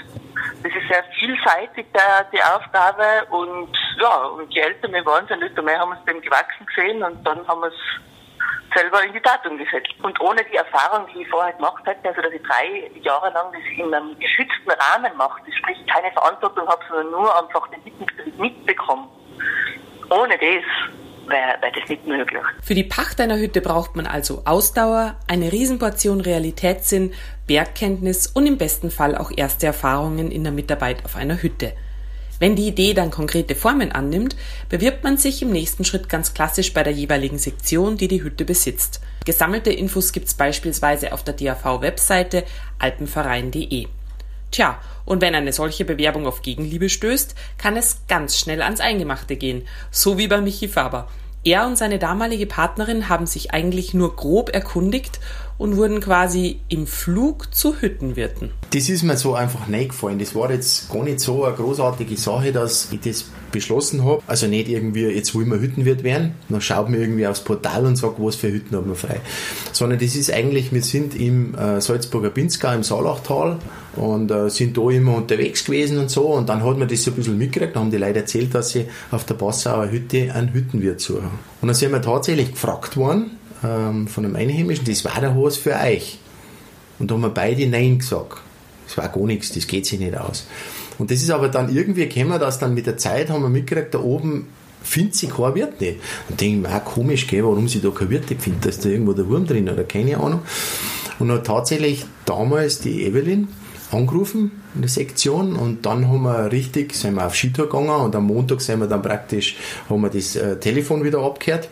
Das 0.63 0.73
ist 0.73 0.89
sehr 0.89 1.05
vielseitig, 1.19 1.87
der, 1.93 2.25
die 2.33 2.43
Aufgabe 2.43 3.27
und 3.31 3.77
ja, 4.01 4.17
und 4.27 4.53
je 4.53 4.61
älter 4.61 4.91
wir 4.91 5.05
waren, 5.07 5.27
desto 5.27 5.63
mehr 5.63 5.79
haben 5.79 5.91
wir 5.91 5.99
es 5.99 6.05
dem 6.05 6.21
gewachsen 6.21 6.67
gesehen 6.67 7.03
und 7.03 7.23
dann 7.25 7.47
haben 7.47 7.61
wir 7.61 7.69
es 7.69 8.75
selber 8.75 9.03
in 9.05 9.13
die 9.13 9.21
Tat 9.21 9.47
umgesetzt. 9.47 9.93
Und 10.03 10.21
ohne 10.21 10.43
die 10.45 10.57
Erfahrung, 10.57 11.07
die 11.15 11.23
ich 11.23 11.29
vorher 11.29 11.53
gemacht 11.53 11.83
hätte, 11.87 12.09
also 12.09 12.23
dass 12.23 12.33
ich 12.33 12.43
drei 12.43 12.91
Jahre 13.03 13.31
lang 13.31 13.53
das 13.53 13.63
in 13.77 13.95
einem 13.95 14.19
geschützten 14.19 14.71
Rahmen 14.71 15.17
mache, 15.17 15.41
das 15.47 15.55
sprich 15.55 15.79
keine 15.87 16.11
Verantwortung 16.13 16.69
habe, 16.69 16.83
sondern 16.89 17.11
nur 17.11 17.43
einfach 17.43 17.69
den 17.69 17.85
Mitbetrieb 17.85 18.39
mitbekomme. 18.39 19.09
Ohne 20.11 20.39
das 20.39 21.04
wäre 21.29 21.61
wär 21.61 21.73
das 21.73 21.89
nicht 21.89 22.07
möglich. 22.07 22.43
Für 22.63 22.75
die 22.75 22.85
Pacht 22.85 23.21
einer 23.21 23.39
Hütte 23.39 23.61
braucht 23.61 23.97
man 23.97 24.07
also 24.07 24.43
Ausdauer, 24.45 25.17
eine 25.27 25.53
Riesenportion 25.53 26.21
Realitätssinn, 26.21 27.13
Bergkenntnis 27.47 28.27
und 28.27 28.47
im 28.47 28.59
besten 28.59 28.91
Fall 28.91 29.17
auch 29.17 29.31
erste 29.35 29.67
Erfahrungen 29.67 30.31
in 30.31 30.45
der 30.45 30.53
Mitarbeit 30.53 31.05
auf 31.05 31.17
einer 31.17 31.43
Hütte. 31.43 31.73
Wenn 32.41 32.57
die 32.57 32.67
Idee 32.67 32.95
dann 32.95 33.11
konkrete 33.11 33.55
Formen 33.55 33.93
annimmt, 33.93 34.37
bewirbt 34.69 35.05
man 35.05 35.17
sich 35.17 35.41
im 35.43 35.51
nächsten 35.51 35.85
Schritt 35.85 36.09
ganz 36.09 36.35
klassisch 36.35 36.73
bei 36.75 36.83
der 36.83 36.93
jeweiligen 36.93 37.39
Sektion, 37.39 37.97
die 37.97 38.09
die 38.09 38.23
Hütte 38.23 38.45
besitzt. 38.45 39.01
Gesammelte 39.25 39.73
Infos 39.73 40.13
gibt's 40.13 40.35
beispielsweise 40.35 41.13
auf 41.13 41.23
der 41.23 41.35
DAV-Webseite 41.35 42.45
alpenverein.de. 42.79 43.87
Tja, 44.51 44.79
und 45.05 45.21
wenn 45.21 45.35
eine 45.35 45.53
solche 45.53 45.85
Bewerbung 45.85 46.27
auf 46.27 46.43
Gegenliebe 46.43 46.89
stößt, 46.89 47.35
kann 47.59 47.77
es 47.77 48.03
ganz 48.09 48.39
schnell 48.39 48.63
ans 48.63 48.81
Eingemachte 48.81 49.37
gehen, 49.37 49.63
so 49.91 50.19
wie 50.19 50.29
bei 50.29 50.41
Michi 50.41 50.69
Faber. 50.69 51.09
Er 51.47 51.67
und 51.67 51.77
seine 51.77 51.99
damalige 51.99 52.47
Partnerin 52.47 53.11
haben 53.11 53.27
sich 53.27 53.53
eigentlich 53.53 53.93
nur 53.93 54.17
grob 54.17 54.49
erkundigt 54.55 55.21
und 55.59 55.77
wurden 55.77 56.01
quasi 56.01 56.61
im 56.71 56.87
Flug 56.87 57.55
zu 57.55 57.83
Hüttenwirten. 57.83 58.51
Das 58.71 58.89
ist 58.89 59.03
mir 59.03 59.19
so 59.19 59.35
einfach 59.35 59.71
reingefallen. 59.71 60.19
Das 60.19 60.35
war 60.35 60.51
jetzt 60.51 60.91
gar 60.91 61.05
nicht 61.05 61.21
so 61.21 61.45
eine 61.45 61.55
großartige 61.55 62.17
Sache, 62.17 62.51
dass 62.51 62.91
ich 62.93 63.01
das 63.01 63.27
beschlossen 63.53 64.05
habe. 64.05 64.23
Also 64.27 64.47
nicht 64.47 64.69
irgendwie, 64.69 65.03
jetzt 65.03 65.35
wollen 65.35 65.51
wir 65.51 65.61
Hüttenwirt 65.61 66.03
werden, 66.03 66.35
dann 66.49 66.63
schaut 66.63 66.89
man 66.89 66.99
irgendwie 66.99 67.27
aufs 67.27 67.41
Portal 67.41 67.85
und 67.85 67.97
sagt, 67.97 68.17
was 68.19 68.37
für 68.37 68.51
Hütten 68.51 68.75
haben 68.75 68.89
wir 68.89 68.97
frei. 68.97 69.21
Sondern 69.73 69.99
das 69.99 70.17
ist 70.17 70.33
eigentlich, 70.33 70.73
wir 70.73 70.83
sind 70.83 71.15
im 71.15 71.55
äh, 71.55 71.79
Salzburger 71.81 72.31
Pinzgau 72.31 72.73
im 72.73 72.83
Saalachtal 72.83 73.59
und 73.97 74.31
äh, 74.31 74.49
sind 74.51 74.77
da 74.77 74.89
immer 74.91 75.17
unterwegs 75.17 75.65
gewesen 75.65 75.99
und 75.99 76.11
so 76.11 76.27
und 76.29 76.49
dann 76.49 76.65
hat 76.65 76.79
man 76.79 76.89
das 76.89 77.03
so 77.03 77.11
ein 77.11 77.15
bisschen 77.15 77.39
mitgekriegt, 77.39 77.77
dann 77.77 77.85
haben 77.85 77.91
die 77.91 77.97
Leute 77.97 78.21
erzählt, 78.21 78.55
dass 78.55 78.71
sie 78.71 78.87
auf 79.11 79.25
der 79.25 79.35
Passauer 79.35 79.91
Hütte 79.91 80.33
einen 80.35 80.53
Hüttenwirt 80.53 81.01
suchen. 81.01 81.31
Und 81.61 81.69
dann 81.69 81.75
sind 81.75 81.93
wir 81.93 82.03
tatsächlich 82.03 82.53
gefragt 82.53 82.97
worden 82.97 83.33
ähm, 83.63 84.07
von 84.07 84.25
einem 84.25 84.37
Einheimischen, 84.37 84.85
das 84.85 85.05
war 85.05 85.21
der 85.21 85.35
Haus 85.35 85.57
für 85.57 85.75
euch. 85.75 86.19
Und 86.99 87.11
da 87.11 87.15
haben 87.15 87.23
wir 87.23 87.31
beide 87.31 87.67
Nein 87.67 87.99
gesagt. 87.99 88.39
Das 88.87 88.97
war 88.97 89.09
gar 89.09 89.27
nichts, 89.27 89.53
das 89.53 89.67
geht 89.67 89.87
sich 89.87 89.99
nicht 89.99 90.17
aus. 90.17 90.47
Und 90.99 91.11
das 91.11 91.23
ist 91.23 91.31
aber 91.31 91.49
dann 91.49 91.75
irgendwie 91.75 92.09
gekommen, 92.09 92.39
dass 92.39 92.59
dann 92.59 92.75
mit 92.75 92.87
der 92.87 92.97
Zeit 92.97 93.31
haben 93.31 93.43
wir 93.43 93.49
mitgekriegt, 93.49 93.95
da 93.95 93.99
oben 93.99 94.47
findet 94.83 95.15
sich 95.17 95.31
kein 95.31 95.55
Wirt 95.55 95.81
nicht. 95.81 95.99
Und 96.29 96.41
denke 96.41 96.57
ich 96.57 96.63
mir, 96.63 96.77
auch 96.77 96.85
komisch, 96.85 97.27
gell, 97.27 97.43
warum 97.45 97.69
sie 97.69 97.81
da 97.81 97.91
kein 97.91 98.11
Wirt 98.11 98.27
findet, 98.27 98.65
da 98.65 98.69
ist 98.69 98.85
da 98.85 98.89
irgendwo 98.89 99.13
der 99.13 99.29
Wurm 99.29 99.47
drin 99.47 99.69
oder 99.69 99.85
keine 99.85 100.19
Ahnung. 100.19 100.43
Und 101.19 101.29
dann 101.29 101.43
tatsächlich 101.43 102.05
damals 102.27 102.81
die 102.81 103.05
Evelyn 103.07 103.49
angerufen 103.95 104.51
in 104.75 104.83
der 104.83 104.91
Sektion 104.91 105.55
und 105.57 105.87
dann 105.87 106.09
haben 106.09 106.23
wir 106.23 106.53
richtig, 106.53 106.95
sind 106.95 107.15
wir 107.15 107.27
auf 107.27 107.35
Skitour 107.35 107.67
gegangen 107.67 107.91
und 107.91 108.17
am 108.17 108.27
Montag 108.27 108.61
sind 108.61 108.81
wir 108.81 108.87
dann 108.87 109.03
praktisch, 109.03 109.57
haben 109.89 110.03
wir 110.03 110.11
das 110.11 110.37
äh, 110.37 110.57
Telefon 110.57 111.05
wieder 111.05 111.21
abgehört 111.21 111.69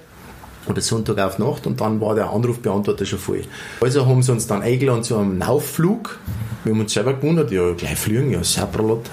oder 0.67 0.81
Sonntag 0.81 1.19
auf 1.19 1.39
Nacht 1.39 1.67
und 1.67 1.81
dann 1.81 2.01
war 2.01 2.15
der 2.15 2.31
Anrufbeantworter 2.31 3.05
schon 3.05 3.19
voll. 3.19 3.43
Also 3.81 4.07
haben 4.07 4.23
sie 4.23 4.33
uns 4.33 4.47
dann 4.47 4.63
eingeladen 4.63 5.03
zu 5.03 5.17
einem 5.17 5.39
Naufflug. 5.39 6.19
Wir 6.65 6.73
haben 6.73 6.81
uns 6.81 6.93
selber 6.93 7.15
gewundert, 7.15 7.51
ja, 7.51 7.73
gleich 7.73 7.99
fliegen, 7.99 8.31
ja, 8.31 8.45
Saprolot. 8.45 9.11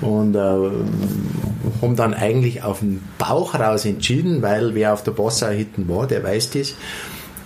Und 0.00 0.34
äh, 0.34 0.38
haben 0.38 1.96
dann 1.96 2.14
eigentlich 2.14 2.64
auf 2.64 2.80
den 2.80 3.00
Bauch 3.18 3.54
raus 3.54 3.84
entschieden, 3.84 4.42
weil 4.42 4.74
wer 4.74 4.92
auf 4.92 5.04
der 5.04 5.12
Passauer 5.12 5.50
Hitten 5.50 5.88
war, 5.88 6.08
der 6.08 6.24
weiß 6.24 6.50
das 6.50 6.74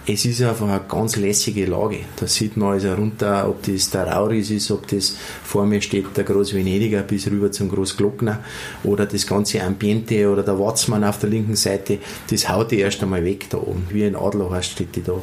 es 0.07 0.25
ist 0.27 0.43
einfach 0.43 0.69
eine 0.69 0.83
ganz 0.87 1.17
lässige 1.17 1.65
Lage. 1.65 2.01
Da 2.17 2.27
sieht 2.27 2.57
man 2.57 2.73
also 2.73 2.93
runter, 2.93 3.49
ob 3.49 3.63
das 3.63 3.89
der 3.91 4.07
Rauris 4.07 4.51
ist, 4.51 4.71
ob 4.71 4.87
das 4.89 5.17
vor 5.43 5.65
mir 5.65 5.81
steht 5.81 6.17
der 6.17 6.25
Groß-Venediger 6.25 7.03
bis 7.03 7.27
rüber 7.27 7.51
zum 7.51 7.71
Großglockner 7.71 8.41
oder 8.85 9.07
das 9.07 9.27
ganze 9.27 9.63
Ambiente 9.63 10.31
oder 10.31 10.43
der 10.43 10.59
Watzmann 10.59 11.05
auf 11.05 11.19
der 11.19 11.31
linken 11.31 11.57
Seite, 11.57 11.99
das 12.31 12.49
haut 12.49 12.71
die 12.71 12.81
erst 12.81 13.03
einmal 13.03 13.25
weg 13.25 13.49
da 13.49 13.59
oben. 13.59 13.87
Wie 13.91 14.05
ein 14.05 14.17
Adlerhorst 14.17 14.73
steht 14.73 14.95
die 14.95 15.03
da. 15.03 15.15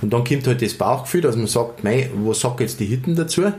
Und 0.00 0.12
dann 0.12 0.24
kommt 0.24 0.46
halt 0.46 0.62
das 0.62 0.74
Bauchgefühl, 0.74 1.22
dass 1.22 1.36
man 1.36 1.46
sagt, 1.46 1.84
mei, 1.84 2.08
was 2.14 2.40
sagt 2.40 2.60
jetzt 2.60 2.80
die 2.80 2.86
Hitten 2.86 3.14
dazu? 3.14 3.52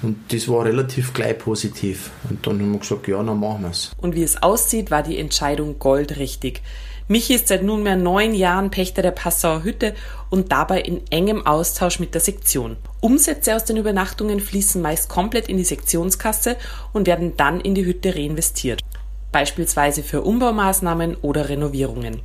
Und 0.00 0.16
das 0.32 0.48
war 0.48 0.64
relativ 0.64 1.12
gleich 1.12 1.38
positiv. 1.38 2.10
Und 2.30 2.46
dann 2.46 2.60
haben 2.60 2.72
wir 2.72 2.78
gesagt, 2.78 3.08
ja, 3.08 3.22
dann 3.22 3.38
machen 3.38 3.62
wir 3.62 3.70
es. 3.70 3.90
Und 4.00 4.14
wie 4.14 4.22
es 4.22 4.42
aussieht, 4.42 4.90
war 4.90 5.02
die 5.02 5.18
Entscheidung 5.18 5.78
goldrichtig. 5.78 6.62
Michi 7.10 7.34
ist 7.34 7.48
seit 7.48 7.62
nunmehr 7.62 7.96
neun 7.96 8.34
Jahren 8.34 8.70
Pächter 8.70 9.00
der 9.00 9.12
Passauer 9.12 9.62
Hütte 9.62 9.94
und 10.28 10.52
dabei 10.52 10.82
in 10.82 11.00
engem 11.10 11.46
Austausch 11.46 12.00
mit 12.00 12.12
der 12.12 12.20
Sektion. 12.20 12.76
Umsätze 13.00 13.56
aus 13.56 13.64
den 13.64 13.78
Übernachtungen 13.78 14.40
fließen 14.40 14.82
meist 14.82 15.08
komplett 15.08 15.48
in 15.48 15.56
die 15.56 15.64
Sektionskasse 15.64 16.56
und 16.92 17.06
werden 17.06 17.34
dann 17.38 17.62
in 17.62 17.74
die 17.74 17.86
Hütte 17.86 18.14
reinvestiert. 18.14 18.82
Beispielsweise 19.32 20.02
für 20.02 20.20
Umbaumaßnahmen 20.20 21.16
oder 21.22 21.48
Renovierungen. 21.48 22.20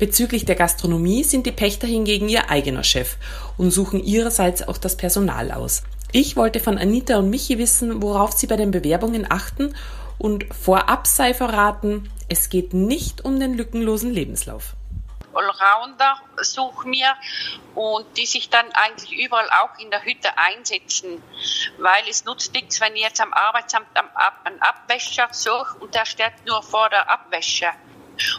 Bezüglich 0.00 0.44
der 0.44 0.56
Gastronomie 0.56 1.22
sind 1.22 1.46
die 1.46 1.52
Pächter 1.52 1.86
hingegen 1.86 2.28
ihr 2.28 2.50
eigener 2.50 2.82
Chef 2.82 3.16
und 3.56 3.70
suchen 3.70 4.02
ihrerseits 4.02 4.66
auch 4.66 4.78
das 4.78 4.96
Personal 4.96 5.52
aus. 5.52 5.84
Ich 6.10 6.34
wollte 6.34 6.58
von 6.58 6.76
Anita 6.76 7.18
und 7.18 7.30
Michi 7.30 7.58
wissen, 7.58 8.02
worauf 8.02 8.32
sie 8.32 8.48
bei 8.48 8.56
den 8.56 8.72
Bewerbungen 8.72 9.26
achten 9.28 9.74
und 10.18 10.46
vorab 10.52 11.06
sei 11.06 11.34
verraten, 11.34 12.08
es 12.28 12.48
geht 12.48 12.74
nicht 12.74 13.24
um 13.24 13.38
den 13.40 13.54
lückenlosen 13.54 14.10
Lebenslauf. 14.10 14.74
Allrounder 15.34 16.20
suche 16.36 16.88
mir 16.88 17.14
und 17.74 18.16
die 18.16 18.26
sich 18.26 18.50
dann 18.50 18.70
eigentlich 18.72 19.12
überall 19.18 19.48
auch 19.50 19.78
in 19.78 19.90
der 19.90 20.04
Hütte 20.04 20.36
einsetzen, 20.36 21.22
weil 21.78 22.08
es 22.08 22.24
nutzt 22.24 22.52
nichts, 22.52 22.80
wenn 22.80 22.94
ich 22.94 23.02
jetzt 23.02 23.20
am 23.20 23.32
Arbeitsamt 23.32 23.88
einen 24.44 24.62
Abwäscher 24.62 25.28
suche 25.32 25.76
und 25.78 25.94
der 25.94 26.06
steht 26.06 26.32
nur 26.46 26.62
vor 26.62 26.88
der 26.90 27.10
Abwäsche. 27.10 27.68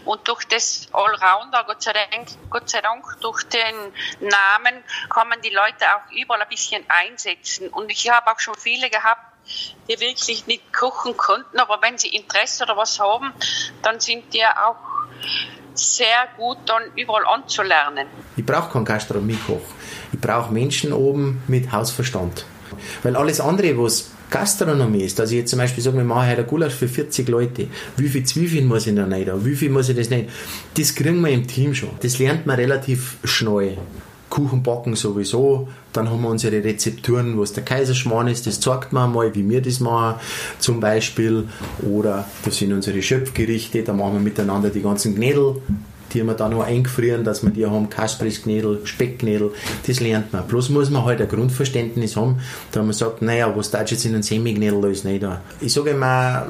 Und 0.06 0.26
durch 0.28 0.46
das 0.46 0.88
Allrounder, 0.94 1.66
Gott 1.66 1.84
sei, 1.84 1.92
Dank, 1.92 2.30
Gott 2.50 2.70
sei 2.70 2.80
Dank, 2.80 3.06
durch 3.20 3.44
den 3.44 3.76
Namen 4.22 4.84
man 5.14 5.42
die 5.42 5.50
Leute 5.50 5.86
auch 5.96 6.12
überall 6.12 6.42
ein 6.42 6.48
bisschen 6.48 6.86
einsetzen. 6.88 7.68
Und 7.70 7.92
ich 7.92 8.10
habe 8.10 8.32
auch 8.32 8.40
schon 8.40 8.56
viele 8.56 8.90
gehabt, 8.90 9.35
die 9.88 10.00
wirklich 10.00 10.48
nicht 10.48 10.74
kochen 10.74 11.16
konnten, 11.16 11.60
aber 11.60 11.80
wenn 11.82 11.98
sie 11.98 12.10
Interesse 12.10 12.64
oder 12.64 12.78
was 12.78 13.00
haben, 13.00 13.32
dann 13.82 14.00
sind 14.00 14.34
die 14.34 14.44
auch 14.46 14.76
sehr 15.74 16.28
gut 16.38 16.58
dann 16.66 16.84
überall 16.96 17.26
anzulernen. 17.26 18.08
Ich 18.38 18.46
brauche 18.46 18.72
keinen 18.72 18.86
Gastronomiekoch. 18.86 19.62
Ich 20.14 20.20
brauche 20.20 20.52
Menschen 20.52 20.94
oben 20.94 21.44
mit 21.48 21.72
Hausverstand. 21.72 22.46
Weil 23.04 23.16
alles 23.16 23.40
andere, 23.40 23.78
was 23.78 24.12
Gastronomie 24.30 25.04
ist, 25.04 25.20
also 25.20 25.34
ich 25.34 25.42
jetzt 25.42 25.52
zum 25.52 25.60
Beispiel 25.60 25.84
sage, 25.84 25.98
wir 25.98 26.04
machen 26.04 26.30
heute 26.30 26.44
Gulasch 26.44 26.74
für 26.74 26.88
40 26.88 27.28
Leute, 27.28 27.68
wie 27.98 28.10
viel 28.10 28.24
Zwiebeln 28.24 28.66
muss 28.66 28.88
ich 28.88 28.96
da 28.96 29.04
haben, 29.04 29.46
wie 29.46 29.56
viel 29.56 29.70
muss 29.70 29.90
ich 29.90 29.96
das 29.96 30.10
nicht, 30.10 30.30
das 30.76 30.96
kriegen 30.96 31.22
wir 31.22 31.30
im 31.30 31.48
Team 31.48 31.76
schon. 31.76 31.92
Das 32.02 32.18
lernt 32.20 32.46
man 32.46 32.56
relativ 32.56 33.18
schnell. 33.24 33.78
Kuchen 34.30 34.64
backen 34.64 34.96
sowieso. 34.96 35.70
Dann 35.96 36.10
haben 36.10 36.22
wir 36.22 36.30
unsere 36.30 36.64
Rezepturen, 36.64 37.40
was 37.40 37.54
der 37.54 37.64
Kaiserschmarrn 37.64 38.28
ist, 38.28 38.46
das 38.48 38.60
zeigt 38.60 38.92
man 38.92 39.14
mal, 39.14 39.34
wie 39.34 39.48
wir 39.48 39.62
das 39.62 39.80
machen, 39.80 40.20
zum 40.60 40.80
Beispiel. 40.80 41.46
Oder 41.82 42.26
das 42.44 42.58
sind 42.58 42.74
unsere 42.74 43.02
Schöpfgerichte, 43.02 43.84
da 43.84 43.94
machen 43.94 44.14
wir 44.14 44.20
miteinander 44.20 44.70
die 44.70 44.82
ganzen 44.82 45.16
Gnädel, 45.16 45.62
die 46.14 46.24
wir 46.24 46.34
dann 46.34 46.52
noch 46.52 46.64
eingefrieren, 46.64 47.24
dass 47.24 47.44
wir 47.44 47.50
die 47.50 47.66
haben, 47.66 47.90
Kasprisknädel, 47.90 48.82
Specknädel, 48.84 49.52
das 49.88 50.00
lernt 50.00 50.34
man. 50.34 50.46
Bloß 50.48 50.70
muss 50.70 50.90
man 50.90 51.06
halt 51.06 51.22
ein 51.22 51.28
Grundverständnis 51.28 52.16
haben, 52.16 52.40
da 52.72 52.84
man 52.84 52.94
sagt, 52.94 53.22
naja, 53.22 53.52
was 53.56 53.72
da 53.72 53.82
jetzt 53.82 54.06
in 54.06 54.14
einem 54.14 54.24
Semiknädel 54.24 54.82
da 54.82 54.88
ist 54.90 55.06
nicht 55.06 55.24
da. 55.24 55.42
Ich 55.62 55.74
sage 55.74 55.92
immer, 55.92 56.48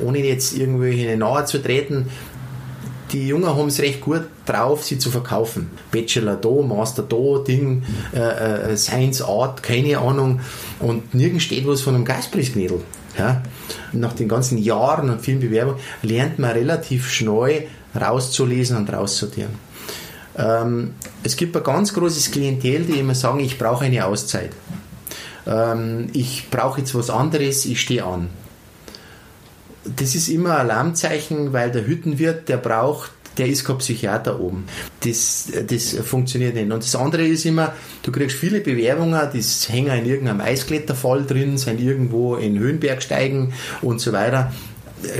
ohne 0.00 0.18
jetzt 0.18 0.56
irgendwelche 0.56 1.16
nahe 1.16 1.44
zu 1.44 1.62
treten, 1.62 2.08
die 3.12 3.28
Jungen 3.28 3.46
haben 3.46 3.68
es 3.68 3.80
recht 3.80 4.00
gut 4.00 4.22
drauf, 4.46 4.84
sie 4.84 4.98
zu 4.98 5.10
verkaufen. 5.10 5.70
Bachelor 5.90 6.36
da, 6.36 6.48
Master 6.48 7.02
da, 7.02 7.42
Ding, 7.46 7.82
äh, 8.14 8.72
äh, 8.72 8.76
Science 8.76 9.22
Art, 9.22 9.62
keine 9.62 9.98
Ahnung. 9.98 10.40
Und 10.80 11.14
nirgends 11.14 11.44
steht 11.44 11.66
was 11.66 11.82
von 11.82 11.94
einem 11.94 12.04
Gasprisknädel. 12.04 12.80
Ja? 13.18 13.42
Nach 13.92 14.12
den 14.12 14.28
ganzen 14.28 14.58
Jahren 14.58 15.10
und 15.10 15.20
vielen 15.20 15.40
Bewerbungen 15.40 15.80
lernt 16.02 16.38
man 16.38 16.52
relativ 16.52 17.10
schnell 17.10 17.66
rauszulesen 17.94 18.76
und 18.76 18.92
raussortieren. 18.92 19.52
Ähm, 20.36 20.94
es 21.22 21.36
gibt 21.36 21.56
ein 21.56 21.62
ganz 21.62 21.92
großes 21.92 22.30
Klientel, 22.30 22.84
die 22.84 22.98
immer 22.98 23.14
sagen, 23.14 23.40
ich 23.40 23.58
brauche 23.58 23.84
eine 23.84 24.06
Auszeit. 24.06 24.50
Ähm, 25.46 26.08
ich 26.12 26.48
brauche 26.50 26.80
jetzt 26.80 26.94
was 26.94 27.10
anderes, 27.10 27.66
ich 27.66 27.80
stehe 27.80 28.04
an. 28.04 28.30
Das 29.84 30.14
ist 30.14 30.28
immer 30.28 30.54
ein 30.54 30.70
Alarmzeichen, 30.70 31.52
weil 31.52 31.70
der 31.70 31.86
Hüttenwirt, 31.86 32.48
der 32.48 32.58
braucht 32.58 33.10
der 33.38 33.46
ist 33.46 33.64
kein 33.64 33.78
Psychiater 33.78 34.40
oben. 34.40 34.64
Das, 35.00 35.50
das 35.66 35.94
funktioniert 36.04 36.54
nicht. 36.54 36.70
Und 36.70 36.82
das 36.82 36.94
andere 36.94 37.26
ist 37.26 37.44
immer, 37.44 37.74
du 38.02 38.12
kriegst 38.12 38.36
viele 38.36 38.60
Bewerbungen, 38.60 39.20
die 39.32 39.42
hängen 39.72 39.98
in 39.98 40.06
irgendeinem 40.06 40.40
Eiskletterfall 40.40 41.24
drin, 41.24 41.58
sind 41.58 41.80
irgendwo 41.80 42.36
in 42.36 42.58
Höhenbergsteigen 42.58 43.52
und 43.80 44.00
so 44.00 44.12
weiter. 44.12 44.52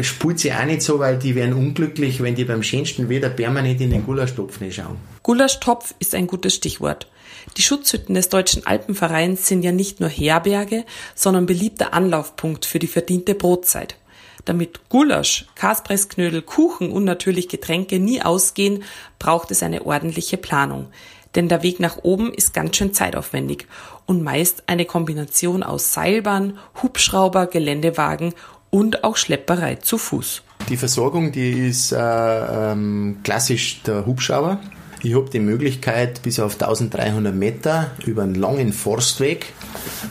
Spult 0.02 0.38
sie 0.38 0.52
auch 0.52 0.64
nicht 0.64 0.82
so, 0.82 1.00
weil 1.00 1.18
die 1.18 1.34
werden 1.34 1.54
unglücklich, 1.54 2.22
wenn 2.22 2.36
die 2.36 2.44
beim 2.44 2.62
schönsten 2.62 3.08
Wetter 3.08 3.30
permanent 3.30 3.80
in 3.80 3.90
den 3.90 4.04
Gulaschtopf 4.04 4.60
nicht 4.60 4.76
schauen. 4.76 4.96
Gulaschtopf 5.24 5.94
ist 5.98 6.14
ein 6.14 6.28
gutes 6.28 6.54
Stichwort. 6.54 7.08
Die 7.56 7.62
Schutzhütten 7.62 8.14
des 8.14 8.28
Deutschen 8.28 8.64
Alpenvereins 8.64 9.48
sind 9.48 9.64
ja 9.64 9.72
nicht 9.72 9.98
nur 9.98 10.08
Herberge, 10.08 10.84
sondern 11.16 11.46
beliebter 11.46 11.92
Anlaufpunkt 11.94 12.64
für 12.64 12.78
die 12.78 12.86
verdiente 12.86 13.34
Brotzeit. 13.34 13.96
Damit 14.44 14.88
Gulasch, 14.88 15.46
Kaspressknödel, 15.54 16.42
Kuchen 16.42 16.90
und 16.90 17.04
natürlich 17.04 17.48
Getränke 17.48 17.98
nie 17.98 18.22
ausgehen, 18.22 18.82
braucht 19.18 19.50
es 19.50 19.62
eine 19.62 19.86
ordentliche 19.86 20.36
Planung. 20.36 20.88
Denn 21.34 21.48
der 21.48 21.62
Weg 21.62 21.80
nach 21.80 21.98
oben 22.02 22.32
ist 22.32 22.52
ganz 22.52 22.76
schön 22.76 22.92
zeitaufwendig 22.92 23.66
und 24.06 24.22
meist 24.22 24.64
eine 24.66 24.84
Kombination 24.84 25.62
aus 25.62 25.92
Seilbahn, 25.92 26.58
Hubschrauber, 26.82 27.46
Geländewagen 27.46 28.34
und 28.70 29.04
auch 29.04 29.16
Schlepperei 29.16 29.76
zu 29.76 29.98
Fuß. 29.98 30.42
Die 30.68 30.76
Versorgung, 30.76 31.32
die 31.32 31.68
ist 31.68 31.92
äh, 31.92 31.98
ähm, 31.98 33.18
klassisch 33.22 33.82
der 33.82 34.06
Hubschrauber. 34.06 34.60
Ich 35.02 35.14
habe 35.14 35.28
die 35.30 35.40
Möglichkeit, 35.40 36.22
bis 36.22 36.38
auf 36.38 36.54
1300 36.54 37.34
Meter 37.34 37.90
über 38.06 38.22
einen 38.22 38.36
langen 38.36 38.72
Forstweg 38.72 39.46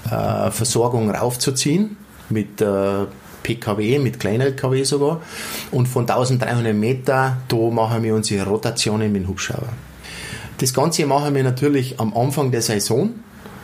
äh, 0.05 0.51
Versorgung 0.51 1.09
raufzuziehen 1.09 1.97
mit 2.29 2.61
äh, 2.61 3.05
PKW, 3.43 3.99
mit 3.99 4.19
kleinen 4.19 4.41
LKW 4.41 4.83
sogar. 4.83 5.21
Und 5.71 5.87
von 5.87 6.03
1300 6.03 6.75
Meter, 6.75 7.37
da 7.47 7.55
machen 7.55 8.03
wir 8.03 8.15
unsere 8.15 8.45
Rotationen 8.47 9.11
mit 9.11 9.23
dem 9.23 9.29
Hubschrauber. 9.29 9.69
Das 10.57 10.73
Ganze 10.73 11.05
machen 11.05 11.33
wir 11.33 11.43
natürlich 11.43 11.99
am 11.99 12.15
Anfang 12.15 12.51
der 12.51 12.61
Saison. 12.61 13.11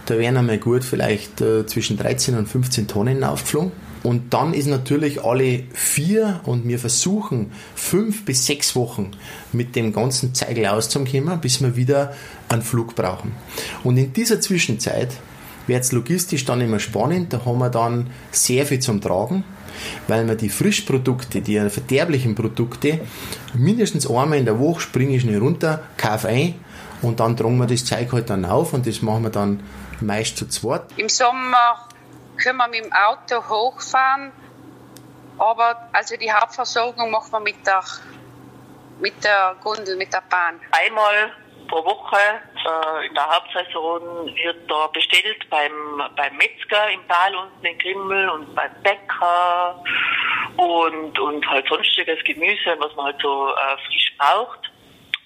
Da 0.07 0.17
werden 0.17 0.37
einmal 0.37 0.57
gut 0.57 0.83
vielleicht 0.83 1.41
äh, 1.41 1.65
zwischen 1.65 1.97
13 1.97 2.35
und 2.37 2.47
15 2.47 2.87
Tonnen 2.87 3.23
aufgeflogen. 3.23 3.71
Und 4.03 4.33
dann 4.33 4.53
ist 4.53 4.67
natürlich 4.67 5.23
alle 5.23 5.63
vier 5.73 6.39
und 6.45 6.67
wir 6.67 6.79
versuchen 6.79 7.51
fünf 7.75 8.25
bis 8.25 8.45
sechs 8.45 8.75
Wochen 8.75 9.11
mit 9.51 9.75
dem 9.75 9.91
ganzen 9.91 10.33
Zeigel 10.33 10.67
auszukommen, 10.67 11.41
bis 11.41 11.61
wir 11.61 11.75
wieder 11.75 12.13
einen 12.47 12.61
Flug 12.61 12.95
brauchen. 12.95 13.33
Und 13.83 13.97
in 13.97 14.13
dieser 14.13 14.39
Zwischenzeit 14.39 15.09
wird 15.67 15.83
es 15.83 15.91
logistisch 15.91 16.45
dann 16.45 16.61
immer 16.61 16.79
spannend. 16.79 17.33
Da 17.33 17.43
haben 17.45 17.59
wir 17.59 17.69
dann 17.69 18.07
sehr 18.31 18.65
viel 18.65 18.79
zum 18.79 19.01
Tragen 19.01 19.43
weil 20.07 20.27
wir 20.27 20.35
die 20.35 20.49
Frischprodukte, 20.49 21.41
die 21.41 21.59
verderblichen 21.69 22.35
Produkte, 22.35 23.01
mindestens 23.53 24.09
einmal 24.09 24.37
in 24.37 24.45
der 24.45 24.59
Woche 24.59 24.81
springe 24.81 25.15
ich 25.15 25.21
schnell 25.21 25.39
runter, 25.39 25.83
kaufe 25.97 26.27
ein 26.27 26.55
und 27.01 27.19
dann 27.19 27.37
tragen 27.37 27.57
wir 27.57 27.67
das 27.67 27.85
Zeug 27.85 28.11
halt 28.11 28.29
dann 28.29 28.45
auf 28.45 28.73
und 28.73 28.87
das 28.87 29.01
machen 29.01 29.23
wir 29.23 29.29
dann 29.29 29.63
meist 30.01 30.37
zu 30.37 30.47
zweit. 30.47 30.83
Im 30.97 31.09
Sommer 31.09 31.87
können 32.37 32.57
wir 32.57 32.67
mit 32.67 32.85
dem 32.85 32.91
Auto 32.93 33.43
hochfahren, 33.47 34.31
aber 35.37 35.89
also 35.93 36.15
die 36.17 36.31
Hauptversorgung 36.31 37.11
machen 37.11 37.31
wir 37.31 37.39
mit 37.39 37.65
der, 37.65 37.83
mit 38.99 39.23
der 39.23 39.55
Gondel, 39.63 39.95
mit 39.97 40.13
der 40.13 40.23
Bahn. 40.29 40.59
Einmal 40.71 41.31
pro 41.67 41.83
Woche 41.83 42.17
äh, 42.67 43.07
in 43.07 43.13
der 43.13 43.29
Hauptsaison 43.29 44.35
wird 44.35 44.69
da 44.69 44.87
bestellt 44.87 45.49
beim, 45.49 46.03
beim 46.15 46.35
Metzger 46.37 46.89
im 46.91 47.07
Tal 47.07 47.35
unten 47.35 47.65
in 47.65 47.77
Grimmel 47.77 48.29
und 48.29 48.53
beim 48.53 48.71
Bäcker 48.83 49.83
und, 50.57 51.17
und 51.17 51.49
halt 51.49 51.67
sonstiges 51.67 52.23
Gemüse, 52.23 52.75
was 52.79 52.95
man 52.95 53.07
halt 53.07 53.21
so 53.21 53.49
äh, 53.49 53.77
frisch 53.87 54.13
braucht. 54.17 54.71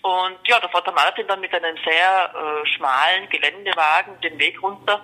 Und 0.01 0.37
ja, 0.47 0.59
da 0.59 0.67
fährt 0.67 0.87
der 0.87 0.93
Martin 0.93 1.27
dann 1.27 1.41
mit 1.41 1.53
einem 1.53 1.77
sehr 1.85 2.33
äh, 2.33 2.67
schmalen 2.67 3.29
Geländewagen 3.29 4.19
den 4.21 4.37
Weg 4.39 4.61
runter. 4.61 5.01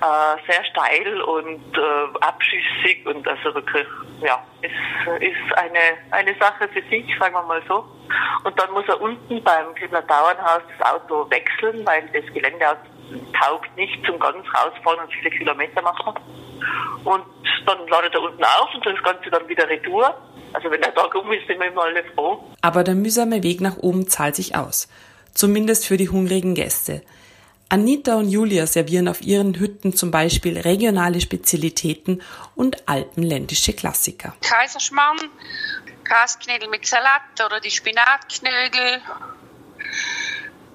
Äh, 0.00 0.52
sehr 0.52 0.62
steil 0.66 1.22
und 1.22 1.76
äh, 1.76 2.18
abschüssig 2.20 3.06
und 3.06 3.26
also 3.26 3.54
wirklich, 3.54 3.86
ja, 4.20 4.44
ist, 4.60 5.22
ist 5.22 5.58
eine, 5.58 5.78
eine 6.10 6.34
Sache 6.38 6.68
für 6.68 6.82
sich, 6.90 7.06
sagen 7.18 7.34
wir 7.34 7.42
mal 7.42 7.62
so. 7.66 7.84
Und 8.44 8.60
dann 8.60 8.70
muss 8.72 8.84
er 8.88 9.00
unten 9.00 9.42
beim 9.42 9.74
Kibler 9.74 10.02
Dauernhaus 10.02 10.62
das 10.76 10.92
Auto 10.92 11.30
wechseln, 11.30 11.86
weil 11.86 12.08
das 12.12 12.30
Gelände 12.32 12.76
taugt 13.40 13.74
nicht 13.76 14.04
zum 14.04 14.18
ganz 14.18 14.44
rausfahren 14.48 15.00
und 15.00 15.12
viele 15.14 15.30
Kilometer 15.30 15.80
machen. 15.80 16.14
Und 17.04 17.24
dann 17.64 17.88
ladet 17.88 18.14
er 18.14 18.22
unten 18.22 18.44
auf 18.44 18.74
und 18.74 18.84
das 18.84 19.02
Ganze 19.02 19.30
dann 19.30 19.48
wieder 19.48 19.68
retour. 19.68 20.14
Also 20.52 20.70
wenn 20.70 20.80
der 20.80 20.94
Tag 20.94 21.14
um 21.14 21.32
ist, 21.32 21.46
sind 21.46 21.58
wir 21.58 21.68
immer 21.68 21.84
alle 21.84 22.04
froh. 22.14 22.44
Aber 22.60 22.84
der 22.84 22.94
mühsame 22.94 23.42
Weg 23.42 23.60
nach 23.60 23.78
oben 23.78 24.08
zahlt 24.08 24.36
sich 24.36 24.56
aus. 24.56 24.88
Zumindest 25.32 25.86
für 25.86 25.96
die 25.96 26.08
hungrigen 26.08 26.54
Gäste. 26.54 27.02
Anita 27.68 28.14
und 28.14 28.28
Julia 28.28 28.66
servieren 28.66 29.08
auf 29.08 29.22
ihren 29.22 29.58
Hütten 29.58 29.92
zum 29.92 30.12
Beispiel 30.12 30.58
regionale 30.58 31.20
Spezialitäten 31.20 32.22
und 32.54 32.88
alpenländische 32.88 33.72
Klassiker. 33.72 34.36
Kaiserschmarrn 34.40 35.18
Gasknödel 36.04 36.68
mit 36.68 36.86
Salat 36.86 37.22
oder 37.44 37.60
die 37.60 37.70
Spinatknödel. 37.70 39.02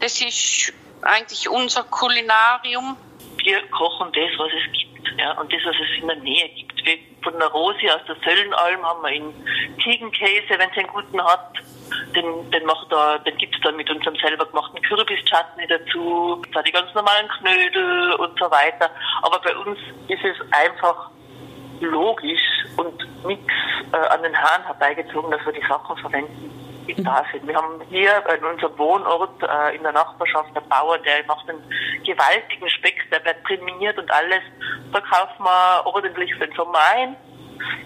Das 0.01 0.19
ist 0.21 0.73
eigentlich 1.01 1.49
unser 1.49 1.83
Kulinarium. 1.85 2.97
Wir 3.37 3.61
kochen 3.69 4.11
das, 4.11 4.31
was 4.37 4.51
es 4.51 4.71
gibt. 4.73 4.91
Ja, 5.17 5.39
und 5.39 5.51
das, 5.51 5.61
was 5.63 5.75
es 5.75 6.01
in 6.01 6.07
der 6.07 6.17
Nähe 6.17 6.49
gibt. 6.49 6.85
Wir, 6.85 6.97
von 7.23 7.37
der 7.39 7.47
Rosi 7.47 7.89
aus 7.89 8.01
der 8.07 8.17
Söllenalm 8.23 8.83
haben 8.83 9.01
wir 9.03 9.11
in 9.11 9.33
Ziegenkäse, 9.81 10.57
wenn 10.57 10.69
es 10.69 10.77
einen 10.77 10.87
guten 10.87 11.21
hat. 11.23 11.53
Den, 12.15 12.51
den, 12.51 12.65
macht 12.65 12.91
er, 12.91 13.19
den 13.19 13.37
gibt 13.37 13.55
es 13.55 13.61
dann 13.61 13.75
mit 13.75 13.89
unserem 13.89 14.15
selber 14.17 14.45
gemachten 14.45 14.81
Kürbischutney 14.81 15.67
dazu. 15.67 16.41
Da 16.53 16.61
die 16.61 16.71
ganz 16.71 16.93
normalen 16.93 17.27
Knödel 17.39 18.13
und 18.13 18.37
so 18.39 18.45
weiter. 18.51 18.89
Aber 19.21 19.39
bei 19.39 19.55
uns 19.55 19.79
ist 20.07 20.23
es 20.23 20.37
einfach 20.51 21.09
logisch 21.81 22.65
und 22.77 23.25
nichts 23.25 23.53
äh, 23.91 23.97
an 23.97 24.23
den 24.23 24.35
Haaren 24.35 24.63
herbeigezogen, 24.65 25.31
dass 25.31 25.45
wir 25.45 25.53
die 25.53 25.67
Sachen 25.67 25.97
verwenden, 25.97 26.85
die 26.87 26.93
mhm. 26.93 27.03
da 27.03 27.25
sind. 27.31 27.47
Wir 27.47 27.55
haben 27.55 27.81
hier 27.89 28.23
in 28.37 28.45
unserem 28.45 28.77
Wohnort 28.77 29.41
äh, 29.41 29.75
in 29.75 29.83
der 29.83 29.91
Nachbarschaft 29.91 30.55
der 30.55 30.61
Bauer, 30.61 30.97
der 30.99 31.25
macht 31.25 31.49
einen 31.49 31.63
gewaltigen 32.05 32.69
Speck, 32.69 33.09
der 33.11 33.23
wird 33.25 33.43
prämiert 33.43 33.97
und 33.97 34.11
alles. 34.11 34.41
Da 34.91 35.01
kaufen 35.01 35.43
wir 35.43 35.85
ordentlich 35.85 36.33
für 36.35 36.47
den 36.47 36.55
Sommer 36.55 36.79
ein 36.95 37.15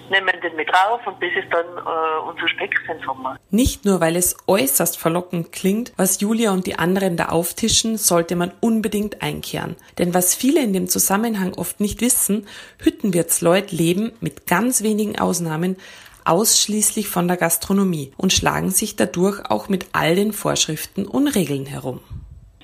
nehmen 0.10 0.40
den 0.42 0.56
mit 0.56 0.70
drauf 0.70 1.02
und 1.06 1.22
das 1.22 1.32
ist 1.36 1.52
dann 1.52 1.66
äh, 1.66 2.30
unser 2.30 2.48
Speck 2.50 2.78
für 2.86 2.94
den 2.94 3.04
Sommer. 3.04 3.38
Nicht 3.50 3.86
nur, 3.86 4.00
weil 4.00 4.16
es 4.16 4.38
äußerst 4.48 4.98
verlockend 4.98 5.52
klingt, 5.52 5.94
was 5.98 6.22
Julia 6.22 6.52
und 6.52 6.68
die 6.68 6.78
anderen 6.78 7.18
da 7.18 7.30
auftischen, 7.30 7.98
sollte 7.98 8.36
man 8.36 8.52
unbedingt 8.62 9.22
einkehren. 9.22 9.76
Denn 9.98 10.14
was 10.14 10.36
viele 10.36 10.62
in 10.62 10.74
dem 10.74 10.88
Zusammenhang 10.88 11.54
oft 11.54 11.80
nicht 11.80 12.02
wissen, 12.02 12.48
Hüttenwirtsleute 12.80 13.76
leben 13.76 14.12
mit 14.22 14.48
ganz 14.48 14.84
wenigen 14.84 15.20
Ausnahmen 15.20 15.78
ausschließlich 16.26 17.08
von 17.08 17.28
der 17.28 17.38
Gastronomie 17.38 18.12
und 18.18 18.34
schlagen 18.34 18.72
sich 18.72 18.96
dadurch 18.96 19.50
auch 19.50 19.70
mit 19.70 19.88
all 19.94 20.16
den 20.16 20.34
Vorschriften 20.34 21.06
und 21.06 21.28
Regeln 21.28 21.66
herum. 21.66 22.02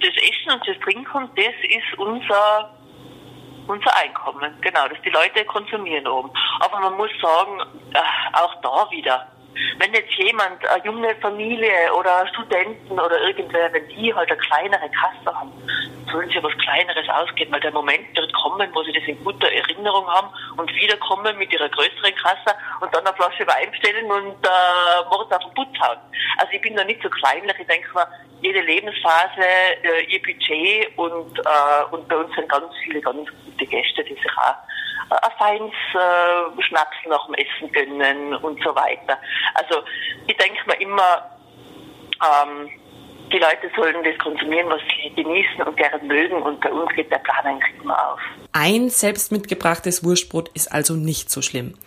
Das 0.01 0.09
Essen 0.09 0.51
und 0.51 0.67
das 0.67 0.77
Trinken, 0.83 1.29
das 1.35 1.55
ist 1.69 1.99
unser 1.99 2.80
unser 3.67 3.95
Einkommen, 3.95 4.53
genau, 4.61 4.87
das 4.87 4.97
die 5.03 5.09
Leute 5.09 5.45
konsumieren 5.45 6.07
oben. 6.07 6.31
Aber 6.59 6.79
man 6.79 6.97
muss 6.97 7.11
sagen, 7.21 7.59
äh, 7.93 8.37
auch 8.37 8.55
da 8.61 8.91
wieder, 8.91 9.27
wenn 9.79 9.93
jetzt 9.93 10.13
jemand, 10.13 10.65
eine 10.67 10.85
junge 10.85 11.15
Familie 11.15 11.93
oder 11.97 12.27
Studenten 12.27 12.99
oder 12.99 13.21
irgendwer, 13.21 13.71
wenn 13.73 13.87
die 13.89 14.13
halt 14.13 14.29
eine 14.31 14.39
kleinere 14.39 14.89
Kasse 14.89 15.37
haben, 15.37 15.51
sollen 16.11 16.29
sie 16.29 16.43
was 16.43 16.57
Kleineres 16.57 17.07
ausgeben, 17.09 17.51
weil 17.51 17.61
der 17.61 17.71
Moment 17.71 18.15
wird 18.15 18.33
kommen, 18.33 18.69
wo 18.73 18.83
sie 18.83 18.91
das 18.91 19.03
in 19.07 19.23
guter 19.23 19.51
Erinnerung 19.51 20.05
haben 20.07 20.29
und 20.57 20.73
wiederkommen 20.75 21.37
mit 21.37 21.51
ihrer 21.53 21.69
größeren 21.69 22.15
Kasse 22.15 22.55
und 22.81 22.93
dann 22.93 23.05
eine 23.05 23.15
Flasche 23.15 23.47
Wein 23.47 23.71
bestellen 23.71 24.11
und 24.11 24.45
äh, 24.45 25.09
Mord 25.09 25.33
auf 25.33 25.43
den 25.43 25.53
Putz 25.53 25.79
hauen. 25.79 25.97
Also 26.37 26.51
ich 26.53 26.61
bin 26.61 26.75
da 26.75 26.83
nicht 26.83 27.01
so 27.01 27.09
kleinlich, 27.09 27.57
ich 27.59 27.67
denke 27.67 27.87
mal, 27.93 28.07
jede 28.41 28.61
Lebensphase, 28.61 29.41
äh, 29.83 30.03
ihr 30.07 30.21
Budget 30.21 30.97
und, 30.97 31.39
äh, 31.39 31.83
und 31.91 32.07
bei 32.07 32.17
uns 32.17 32.33
sind 32.35 32.49
ganz 32.49 32.73
viele 32.83 33.01
ganz 33.01 33.29
gute 33.45 33.65
Gäste, 33.65 34.03
die 34.03 34.15
sich 34.15 34.37
auch 34.37 34.49
äh, 34.49 34.61
ein 35.11 35.31
feines 35.37 35.73
äh, 35.93 36.61
Schnaps 36.63 36.95
nach 37.07 37.25
dem 37.25 37.35
Essen 37.35 37.71
gönnen 37.71 38.35
und 38.35 38.61
so 38.63 38.75
weiter. 38.75 39.17
Also 39.55 39.83
ich 40.27 40.37
denke 40.37 40.59
mir 40.67 40.79
immer, 40.79 41.29
ähm, 42.21 42.69
die 43.31 43.37
Leute 43.37 43.71
sollen 43.75 44.03
das 44.03 44.17
konsumieren, 44.19 44.69
was 44.69 44.81
sie 44.81 45.09
genießen 45.15 45.63
und 45.63 45.77
gerne 45.77 46.03
mögen 46.03 46.41
und 46.41 46.59
bei 46.59 46.71
uns 46.71 46.93
geht 46.95 47.11
der 47.11 47.19
Plan 47.19 47.45
eigentlich 47.45 47.81
immer 47.81 48.11
auf. 48.11 48.19
Ein 48.51 48.89
selbst 48.89 49.31
mitgebrachtes 49.31 50.03
Wurstbrot 50.03 50.49
ist 50.49 50.71
also 50.71 50.95
nicht 50.95 51.29
so 51.29 51.41
schlimm. 51.41 51.77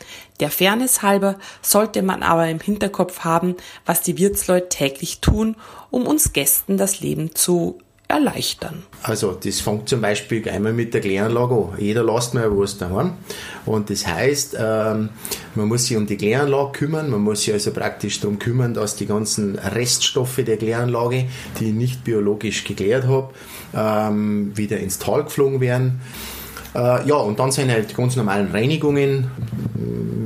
Der 0.40 0.50
Fairness 0.50 1.02
halber 1.02 1.36
sollte 1.60 2.02
man 2.02 2.22
aber 2.22 2.48
im 2.48 2.60
Hinterkopf 2.60 3.24
haben, 3.24 3.56
was 3.84 4.00
die 4.00 4.16
Wirtsleute 4.18 4.70
täglich 4.70 5.20
tun, 5.20 5.56
um 5.90 6.06
uns 6.06 6.32
Gästen 6.32 6.78
das 6.78 7.00
Leben 7.00 7.34
zu 7.34 7.78
erleichtern. 8.14 8.84
Also 9.02 9.32
das 9.32 9.60
fängt 9.60 9.88
zum 9.88 10.00
Beispiel 10.00 10.48
einmal 10.48 10.72
mit 10.72 10.94
der 10.94 11.00
Kläranlage 11.00 11.54
an. 11.54 11.78
Jeder 11.78 12.04
lässt 12.04 12.32
mal 12.32 12.50
was 12.56 12.78
daheim. 12.78 13.14
Und 13.66 13.90
das 13.90 14.06
heißt, 14.06 14.56
ähm, 14.58 15.10
man 15.54 15.68
muss 15.68 15.86
sich 15.86 15.96
um 15.96 16.06
die 16.06 16.16
Kläranlage 16.16 16.72
kümmern, 16.72 17.10
man 17.10 17.20
muss 17.20 17.42
sich 17.42 17.52
also 17.52 17.72
praktisch 17.72 18.20
darum 18.20 18.38
kümmern, 18.38 18.72
dass 18.72 18.96
die 18.96 19.06
ganzen 19.06 19.58
Reststoffe 19.58 20.36
der 20.36 20.56
Kläranlage, 20.56 21.26
die 21.58 21.68
ich 21.68 21.74
nicht 21.74 22.04
biologisch 22.04 22.64
geklärt 22.64 23.06
habe, 23.06 23.30
ähm, 23.74 24.56
wieder 24.56 24.78
ins 24.78 24.98
Tal 24.98 25.24
geflogen 25.24 25.60
werden. 25.60 26.00
Äh, 26.74 27.06
ja, 27.06 27.16
und 27.16 27.38
dann 27.38 27.52
sind 27.52 27.70
halt 27.70 27.90
die 27.90 27.94
ganz 27.94 28.16
normalen 28.16 28.50
Reinigungen. 28.50 29.30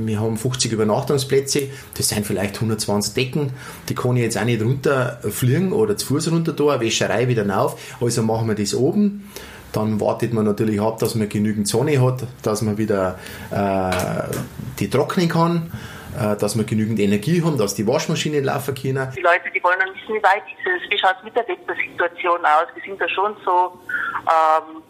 Wir 0.05 0.19
haben 0.19 0.37
50 0.37 0.71
Übernachtungsplätze, 0.71 1.69
das 1.95 2.09
sind 2.09 2.25
vielleicht 2.25 2.55
120 2.55 3.13
Decken, 3.13 3.51
die 3.87 3.95
kann 3.95 4.17
ich 4.17 4.23
jetzt 4.23 4.39
auch 4.39 4.43
nicht 4.43 4.61
runterfliegen 4.61 5.71
oder 5.71 5.95
zu 5.97 6.07
Fuß 6.07 6.31
runter 6.31 6.55
tun, 6.55 6.79
Wäscherei 6.79 7.27
wieder 7.27 7.47
rauf. 7.47 7.79
Also 8.01 8.23
machen 8.23 8.47
wir 8.47 8.55
das 8.55 8.73
oben. 8.73 9.31
Dann 9.71 10.01
wartet 10.01 10.33
man 10.33 10.45
natürlich 10.45 10.81
ab, 10.81 10.97
dass 10.97 11.13
man 11.13 11.29
genügend 11.29 11.67
Sonne 11.67 12.01
hat, 12.01 12.23
dass 12.41 12.63
man 12.63 12.79
wieder 12.79 13.19
äh, 13.51 14.33
die 14.79 14.89
trocknen 14.89 15.29
kann 15.29 15.71
äh, 16.19 16.35
dass 16.35 16.57
wir 16.57 16.63
genügend 16.63 16.99
Energie 16.99 17.43
haben, 17.43 17.57
dass 17.57 17.75
die 17.75 17.85
Waschmaschinen 17.85 18.43
laufen 18.43 18.73
können. 18.73 19.11
Die 19.15 19.21
Leute, 19.21 19.51
die 19.53 19.63
wollen 19.63 19.77
dann 19.79 19.89
wissen, 19.89 20.15
wie 20.15 20.23
weit 20.23 20.43
ist 20.47 20.65
es, 20.65 20.89
wie 20.89 20.97
schaut 20.97 21.15
es 21.19 21.23
mit 21.23 21.35
der 21.35 21.47
Wettersituation 21.47 22.39
aus. 22.45 22.67
Wir 22.73 22.83
sind 22.83 22.99
da 22.99 23.07
schon 23.09 23.35
so 23.45 23.79
ähm, 24.25 24.81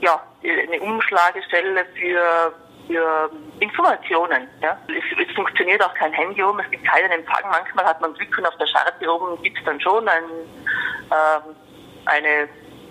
ja, 0.00 0.20
eine 0.50 0.80
Umschlagestelle 0.80 1.84
für, 1.94 2.52
für 2.86 3.30
Informationen. 3.60 4.48
Ja. 4.62 4.78
Es, 4.88 5.28
es, 5.28 5.34
funktioniert 5.34 5.82
auch 5.82 5.94
kein 5.94 6.12
Handy 6.12 6.42
um, 6.42 6.58
es 6.58 6.70
gibt 6.70 6.86
keinen 6.86 7.10
Empfang. 7.10 7.50
Manchmal 7.50 7.84
hat 7.84 8.00
man 8.00 8.14
Glück 8.14 8.36
und 8.38 8.46
auf 8.46 8.56
der 8.58 8.66
Scharte 8.66 9.12
oben 9.12 9.42
gibt 9.42 9.58
es 9.58 9.64
dann 9.64 9.80
schon 9.80 10.08
ein, 10.08 10.24
ähm, 11.10 11.56
eine, 12.06 12.48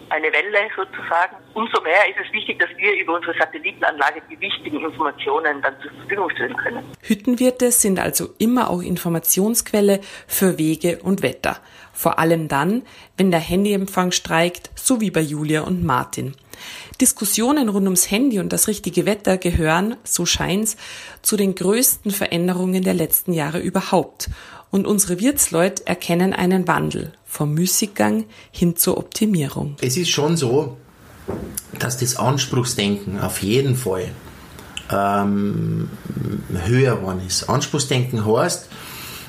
eine 0.10 0.28
Welle 0.28 0.70
sozusagen. 0.76 1.38
Umso 1.54 1.82
mehr 1.82 2.10
ist 2.10 2.18
es 2.26 2.32
wichtig, 2.34 2.60
dass 2.60 2.70
wir 2.78 2.94
über 2.94 3.16
unsere 3.16 3.34
Satellitenanlage 3.38 4.22
die 4.30 4.40
wichtigen 4.40 4.82
Informationen 4.82 5.62
dann 5.62 5.74
zur 5.82 5.92
Verfügung 5.92 6.30
stellen 6.32 6.58
können. 6.58 6.84
Hüttenwirte 7.02 7.72
sind 7.72 8.00
also 8.00 8.30
immer 8.38 8.70
auch 8.70 8.82
Informationsquelle 8.82 10.02
für 10.28 10.58
Wege 10.58 11.00
und 11.02 11.24
Wetter. 11.24 11.58
Vor 11.94 12.20
allem 12.20 12.50
dann, 12.50 12.84
wenn 13.16 13.32
der 13.32 13.40
Handyempfang 13.40 14.12
streikt, 14.12 14.70
so 14.76 15.00
wie 15.00 15.12
bei 15.12 15.22
Julia 15.22 15.62
und 15.62 15.84
Martin. 15.84 16.36
Diskussionen 17.00 17.70
rund 17.70 17.86
ums 17.86 18.10
Handy 18.10 18.40
und 18.40 18.54
das 18.54 18.68
richtige 18.68 19.06
Wetter 19.06 19.38
gehören, 19.38 19.96
so 20.04 20.26
scheint's, 20.26 20.78
zu 21.22 21.38
den 21.38 21.56
größten 21.56 22.12
Veränderungen 22.12 22.84
der 22.84 22.94
letzten 22.94 23.34
Jahre 23.34 23.60
überhaupt. 23.60 24.30
Und 24.72 24.88
unsere 24.88 25.20
Wirtsleute 25.20 25.88
erkennen 25.88 26.34
einen 26.34 26.68
Wandel 26.68 27.14
vom 27.26 27.54
Müßiggang 27.54 28.26
hin 28.52 28.76
zur 28.76 28.98
Optimierung. 28.98 29.76
Es 29.82 29.98
ist 29.98 30.10
schon 30.10 30.38
so, 30.38 30.78
dass 31.80 31.98
das 31.98 32.18
Anspruchsdenken 32.18 33.20
auf 33.20 33.42
jeden 33.42 33.76
Fall 33.76 34.10
ähm, 34.92 35.90
höher 36.66 36.98
geworden 36.98 37.22
ist. 37.26 37.50
Anspruchsdenken 37.50 38.26
heißt, 38.26 38.70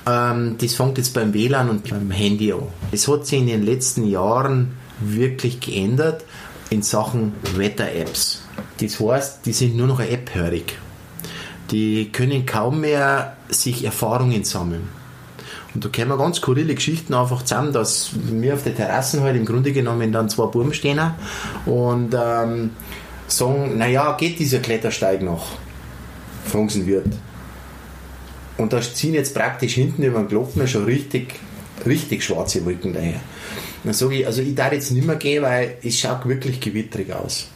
ähm, 0.06 0.56
das 0.58 0.74
fängt 0.74 0.98
jetzt 0.98 1.14
beim 1.14 1.34
WLAN 1.34 1.70
und 1.70 1.88
beim 1.88 2.10
Handy 2.10 2.52
an. 2.52 2.62
Es 2.92 3.08
hat 3.08 3.26
sich 3.26 3.40
in 3.40 3.46
den 3.46 3.64
letzten 3.64 4.06
Jahren 4.06 4.76
wirklich 5.00 5.60
geändert 5.60 6.24
in 6.70 6.82
Sachen 6.82 7.32
Wetter-Apps. 7.54 8.42
Das 8.80 9.00
heißt, 9.00 9.46
die 9.46 9.52
sind 9.52 9.76
nur 9.76 9.86
noch 9.86 10.00
eine 10.00 10.10
App-hörig. 10.10 10.78
Die 11.70 12.10
können 12.12 12.46
kaum 12.46 12.80
mehr 12.80 13.36
sich 13.48 13.84
Erfahrungen 13.84 14.44
sammeln. 14.44 14.88
Und 15.74 15.84
da 15.84 15.88
kommen 15.88 16.18
ganz 16.18 16.38
skurrile 16.38 16.74
Geschichten 16.74 17.12
einfach 17.12 17.42
zusammen, 17.42 17.72
dass 17.72 18.10
wir 18.14 18.54
auf 18.54 18.62
der 18.62 18.74
Terrassen 18.74 19.20
halt 19.20 19.36
im 19.36 19.44
Grunde 19.44 19.72
genommen 19.72 20.10
dann 20.12 20.28
zwei 20.28 20.46
Buben 20.46 20.72
stehen 20.72 21.00
und 21.66 22.14
ähm, 22.14 22.70
sagen, 23.26 23.76
naja, 23.76 24.16
geht 24.16 24.38
dieser 24.38 24.60
Klettersteig 24.60 25.22
noch? 25.22 25.46
Fragen 26.46 26.86
wird. 26.86 27.08
Und 28.56 28.72
da 28.72 28.80
ziehen 28.80 29.14
jetzt 29.14 29.34
praktisch 29.34 29.74
hinten 29.74 30.02
über 30.02 30.18
den 30.18 30.28
Glockner 30.28 30.66
schon 30.66 30.84
richtig, 30.84 31.34
richtig 31.84 32.24
schwarze 32.24 32.64
Wolken 32.64 32.94
daher. 32.94 33.20
Dann 33.86 33.94
sage 33.94 34.16
ich, 34.16 34.26
also 34.26 34.42
ich 34.42 34.52
darf 34.56 34.72
jetzt 34.72 34.90
nicht 34.90 35.06
mehr 35.06 35.14
gehen, 35.14 35.44
weil 35.44 35.78
es 35.80 35.96
schaut 35.96 36.26
wirklich 36.26 36.58
gewitterig 36.60 37.12
aus. 37.12 37.46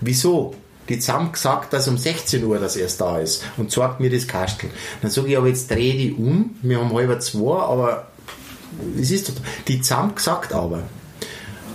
Wieso? 0.00 0.52
Die 0.88 0.98
haben 1.00 1.30
gesagt, 1.30 1.72
dass 1.72 1.86
um 1.86 1.96
16 1.96 2.42
Uhr 2.44 2.58
das 2.58 2.74
erst 2.74 3.00
da 3.00 3.20
ist 3.20 3.44
und 3.56 3.70
zeigt 3.70 4.00
mir 4.00 4.10
das 4.10 4.26
Kastel. 4.26 4.68
Dann 5.00 5.12
sage 5.12 5.28
ich, 5.28 5.36
aber 5.36 5.46
jetzt 5.46 5.70
drehe 5.70 5.94
die 5.94 6.12
um, 6.12 6.56
wir 6.62 6.80
haben 6.80 6.92
halb 6.92 7.22
zwei, 7.22 7.62
aber 7.62 8.08
es 9.00 9.12
ist 9.12 9.28
doch, 9.28 9.34
die 9.68 9.80
haben 9.80 10.12
gesagt 10.12 10.52
aber. 10.52 10.82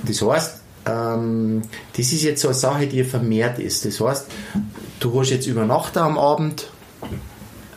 Das 0.03 0.21
heißt, 0.21 0.61
ähm, 0.85 1.61
das 1.95 2.11
ist 2.11 2.23
jetzt 2.23 2.41
so 2.41 2.49
eine 2.49 2.55
Sache, 2.55 2.87
die 2.87 3.05
vermehrt 3.05 3.59
ist. 3.59 3.85
Das 3.85 4.01
heißt, 4.01 4.25
du 4.99 5.17
hast 5.17 5.29
jetzt 5.29 5.47
Übernachter 5.47 6.01
am 6.01 6.17
Abend, 6.17 6.67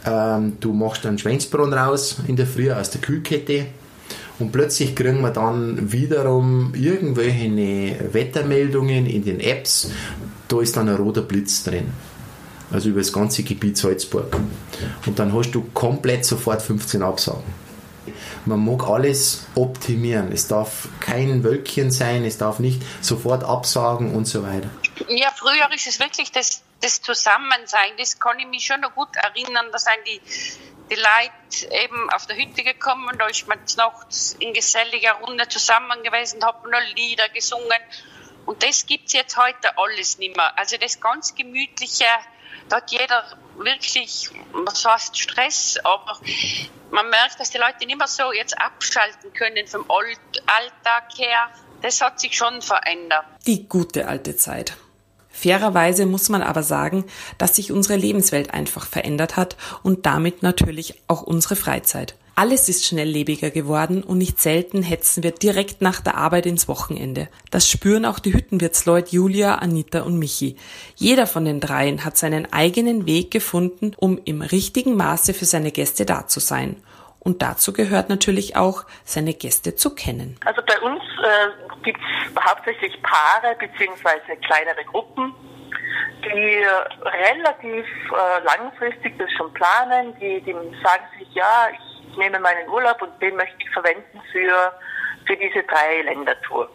ähm, 0.05 0.57
du 0.59 0.73
machst 0.73 1.07
einen 1.07 1.19
Schwänzbrunn 1.19 1.73
raus 1.73 2.17
in 2.27 2.35
der 2.35 2.49
Früh 2.49 2.73
aus 2.73 2.91
der 2.91 3.01
Kühlkette 3.01 3.67
und 4.41 4.53
plötzlich 4.53 4.97
kriegen 4.97 5.21
wir 5.21 5.31
dann 5.31 5.93
wiederum 5.93 6.75
irgendwelche 6.75 8.13
Wettermeldungen 8.13 9.07
in 9.07 9.25
den 9.25 9.41
Apps, 9.41 9.91
da 10.49 10.61
ist 10.61 10.77
dann 10.77 10.89
ein 10.89 10.97
roter 10.97 11.23
Blitz 11.23 11.63
drin. 11.63 11.93
Also 12.73 12.89
über 12.91 13.01
das 13.01 13.13
ganze 13.13 13.43
Gebiet 13.43 13.77
Salzburg. 13.77 14.37
Und 15.07 15.19
dann 15.19 15.33
hast 15.35 15.53
du 15.53 15.63
komplett 15.75 16.25
sofort 16.25 16.63
15 16.63 17.03
Absagen. 17.03 17.61
Man 18.47 18.65
mag 18.65 18.89
alles 18.89 19.47
optimieren. 19.55 20.33
Es 20.33 20.49
darf 20.49 20.89
kein 21.01 21.45
Wölkchen 21.45 21.91
sein, 21.91 22.25
es 22.25 22.39
darf 22.39 22.59
nicht 22.59 22.83
sofort 23.01 23.45
absagen 23.45 24.15
und 24.15 24.27
so 24.27 24.43
weiter. 24.43 24.71
Ja, 25.09 25.31
früher 25.37 25.73
ist 25.75 25.87
es 25.87 26.01
wirklich 26.01 26.33
das, 26.33 26.63
das 26.81 27.03
Zusammensein. 27.03 27.91
Das 27.99 28.19
kann 28.19 28.39
ich 28.39 28.47
mich 28.47 28.65
schon 28.65 28.81
noch 28.81 28.95
gut 28.95 29.09
erinnern. 29.17 29.67
Da 29.73 29.79
sind 29.79 29.99
die, 30.07 30.21
die 30.91 30.97
Leute 30.97 31.83
eben 31.83 32.11
auf 32.11 32.27
der 32.27 32.37
Hütte 32.37 32.63
gekommen. 32.65 33.17
Da 33.19 33.27
ist 33.27 33.47
man 33.47 33.59
nachts 33.77 34.37
in 34.39 34.53
geselliger 34.53 35.13
Runde 35.15 35.49
zusammen 35.49 36.03
gewesen, 36.03 36.45
hat 36.45 36.65
noch 36.65 36.81
Lieder 36.95 37.29
gesungen. 37.29 37.79
Und 38.47 38.63
das 38.63 38.87
gibt 38.87 39.07
es 39.07 39.13
jetzt 39.13 39.37
heute 39.37 39.79
alles 39.79 40.19
nicht 40.19 40.37
mehr. 40.37 40.59
Also 40.59 40.77
das 40.77 41.01
ganz 41.01 41.35
Gemütliche, 41.35 42.05
da 42.69 42.77
hat 42.77 42.91
jeder 42.91 43.25
wirklich, 43.57 44.31
was 44.53 44.85
heißt 44.85 45.19
Stress, 45.19 45.79
aber 45.85 46.19
man 46.91 47.09
merkt, 47.11 47.39
dass 47.39 47.51
die 47.51 47.59
Leute 47.59 47.87
nicht 47.87 47.99
mehr 47.99 48.09
so 48.09 48.33
jetzt 48.33 48.59
abschalten 48.59 49.33
können 49.33 49.67
vom 49.67 49.89
Alltag 49.91 51.05
her. 51.17 51.51
Das 51.83 52.01
hat 52.01 52.21
sich 52.21 52.37
schon 52.37 52.61
verändert. 52.61 53.25
Die 53.47 53.69
gute 53.69 54.07
alte 54.07 54.37
Zeit. 54.37 54.77
Fairerweise 55.41 56.05
muss 56.05 56.29
man 56.29 56.43
aber 56.43 56.63
sagen, 56.63 57.05
dass 57.39 57.57
sich 57.57 57.73
unsere 57.73 57.97
Lebenswelt 57.97 58.53
einfach 58.53 58.87
verändert 58.87 59.37
hat 59.37 59.57
und 59.83 60.05
damit 60.05 60.43
natürlich 60.43 60.95
auch 61.07 61.23
unsere 61.23 61.57
Freizeit. 61.57 62.15
Alles 62.35 62.69
ist 62.69 62.87
schnelllebiger 62.87 63.51
geworden 63.51 64.03
und 64.03 64.19
nicht 64.19 64.41
selten 64.41 64.83
hetzen 64.83 65.23
wir 65.23 65.33
direkt 65.33 65.83
nach 65.83 66.01
der 66.01 66.17
Arbeit 66.17 66.47
ins 66.47 66.69
Wochenende. 66.69 67.29
Das 67.51 67.69
spüren 67.69 68.05
auch 68.05 68.19
die 68.19 68.33
Hüttenwirtsleute 68.33 69.15
Julia, 69.15 69.57
Anita 69.57 70.03
und 70.03 70.19
Michi. 70.19 70.57
Jeder 70.97 71.27
von 71.27 71.45
den 71.45 71.61
dreien 71.61 72.05
hat 72.05 72.17
seinen 72.17 72.51
eigenen 72.53 73.07
Weg 73.07 73.31
gefunden, 73.31 73.93
um 73.97 74.19
im 74.25 74.43
richtigen 74.43 74.97
Maße 74.97 75.35
für 75.35 75.45
seine 75.45 75.71
Gäste 75.71 76.07
da 76.07 76.27
zu 76.27 76.41
sein. 76.41 76.77
Und 77.21 77.43
dazu 77.43 77.73
gehört 77.73 78.09
natürlich 78.09 78.57
auch, 78.57 78.85
seine 79.05 79.35
Gäste 79.35 79.77
zu 79.77 79.95
kennen. 79.95 80.41
Also 80.47 80.63
bei 80.67 80.81
uns 80.81 81.03
äh, 81.23 81.83
gibt 81.83 82.01
es 82.01 82.43
hauptsächlich 82.43 83.01
Paare 83.03 83.55
bzw. 83.59 84.37
kleinere 84.37 84.85
Gruppen, 84.87 85.35
die 86.25 86.65
relativ 87.05 87.87
äh, 87.87 88.45
langfristig 88.45 89.19
das 89.19 89.31
schon 89.37 89.53
planen, 89.53 90.15
die, 90.19 90.41
die 90.41 90.53
sagen 90.83 91.05
sich, 91.19 91.29
ja, 91.35 91.69
ich 91.73 92.17
nehme 92.17 92.41
meinen 92.41 92.69
Urlaub 92.69 93.01
und 93.03 93.21
den 93.21 93.37
möchte 93.37 93.57
ich 93.59 93.71
verwenden 93.71 94.21
für, 94.33 94.73
für 95.27 95.37
diese 95.37 95.63
drei 95.65 96.03
Ländertour. 96.03 96.71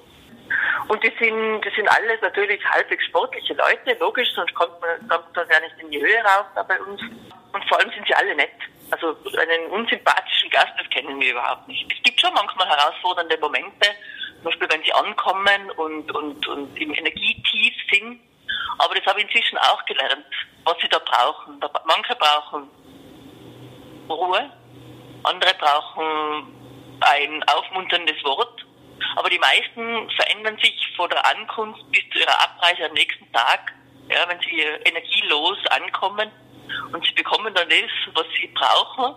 Und 0.87 1.03
die 1.03 1.11
sind, 1.19 1.61
die 1.65 1.75
sind 1.75 1.89
alles 1.89 2.21
natürlich 2.21 2.63
halbwegs 2.69 3.03
sportliche 3.05 3.55
Leute, 3.55 3.97
logisch, 3.99 4.29
sonst 4.35 4.53
kommt 4.53 4.79
man, 4.79 5.09
kommt 5.09 5.35
man 5.35 5.47
ja 5.49 5.59
nicht 5.59 5.75
in 5.79 5.89
die 5.89 5.99
Höhe 6.01 6.21
raus 6.23 6.45
da 6.53 6.61
bei 6.61 6.79
uns. 6.81 7.01
Und 7.01 7.67
vor 7.67 7.79
allem 7.79 7.89
sind 7.91 8.05
sie 8.05 8.13
alle 8.13 8.35
nett. 8.35 8.51
Also 8.91 9.15
einen 9.37 9.71
unsympathischen 9.71 10.49
Gast, 10.51 10.73
das 10.77 10.89
kennen 10.89 11.19
wir 11.19 11.31
überhaupt 11.31 11.67
nicht. 11.67 11.91
Es 11.91 12.03
gibt 12.03 12.19
schon 12.21 12.33
manchmal 12.33 12.67
herausfordernde 12.67 13.37
Momente, 13.39 13.89
zum 14.35 14.43
Beispiel 14.43 14.67
wenn 14.71 14.83
sie 14.83 14.93
ankommen 14.93 15.71
und, 15.71 16.11
und, 16.11 16.47
und 16.47 16.79
im 16.79 16.93
Energietief 16.93 17.73
sind. 17.91 18.19
Aber 18.77 18.93
das 18.93 19.05
habe 19.05 19.19
ich 19.19 19.25
inzwischen 19.25 19.57
auch 19.57 19.83
gelernt, 19.85 20.25
was 20.63 20.75
sie 20.81 20.89
da 20.89 20.99
brauchen. 20.99 21.59
Manche 21.85 22.15
brauchen 22.15 22.69
Ruhe, 24.09 24.51
andere 25.23 25.53
brauchen 25.55 26.53
ein 27.01 27.43
aufmunterndes 27.43 28.23
Wort. 28.23 28.65
Aber 29.15 29.29
die 29.29 29.39
meisten 29.39 30.09
verändern 30.11 30.57
sich 30.57 30.93
von 30.95 31.09
der 31.09 31.25
Ankunft 31.25 31.91
bis 31.91 32.03
zu 32.11 32.19
ihrer 32.19 32.43
Abreise 32.43 32.85
am 32.85 32.93
nächsten 32.93 33.31
Tag, 33.33 33.73
ja, 34.09 34.27
wenn 34.27 34.39
sie 34.39 34.59
energielos 34.59 35.57
ankommen 35.67 36.31
und 36.91 37.05
sie 37.05 37.13
bekommen 37.13 37.53
dann 37.53 37.69
das, 37.69 38.13
was 38.13 38.25
sie 38.39 38.47
brauchen, 38.47 39.15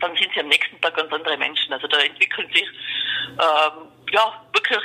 dann 0.00 0.16
sind 0.16 0.32
sie 0.34 0.40
am 0.40 0.48
nächsten 0.48 0.80
Tag 0.80 0.96
ganz 0.96 1.12
andere 1.12 1.36
Menschen. 1.36 1.72
Also 1.72 1.86
da 1.86 1.98
entwickeln 1.98 2.48
sich 2.52 2.68
ähm, 3.32 3.88
ja 4.12 4.44
wirklich 4.52 4.82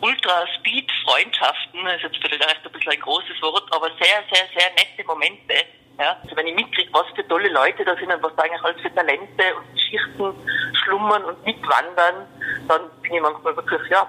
Ultra-Speed-Freundschaften, 0.00 1.84
das 1.84 1.96
ist 1.96 2.02
jetzt 2.02 2.16
vielleicht 2.20 2.66
ein 2.66 2.72
bisschen 2.72 2.92
ein 2.92 3.00
großes 3.00 3.40
Wort, 3.42 3.64
aber 3.74 3.88
sehr, 3.98 4.22
sehr, 4.30 4.46
sehr 4.56 4.70
nette 4.74 5.04
Momente. 5.06 5.54
Ja, 5.98 6.18
also 6.22 6.36
wenn 6.36 6.46
ich 6.46 6.54
mitkriege, 6.54 6.92
was 6.92 7.06
für 7.14 7.26
tolle 7.26 7.48
Leute 7.48 7.82
da 7.82 7.96
sind 7.96 8.12
und 8.12 8.22
was 8.22 8.36
da 8.36 8.42
eigentlich 8.42 8.62
alles 8.62 8.80
für 8.82 8.94
Talente 8.94 9.56
und 9.56 9.72
Geschichten 9.72 10.34
schlummern 10.84 11.24
und 11.24 11.42
mitwandern, 11.46 12.26
dann 12.68 12.82
bin 13.00 13.14
ich 13.14 13.20
manchmal 13.22 13.56
wirklich, 13.56 13.80
ja, 13.88 14.06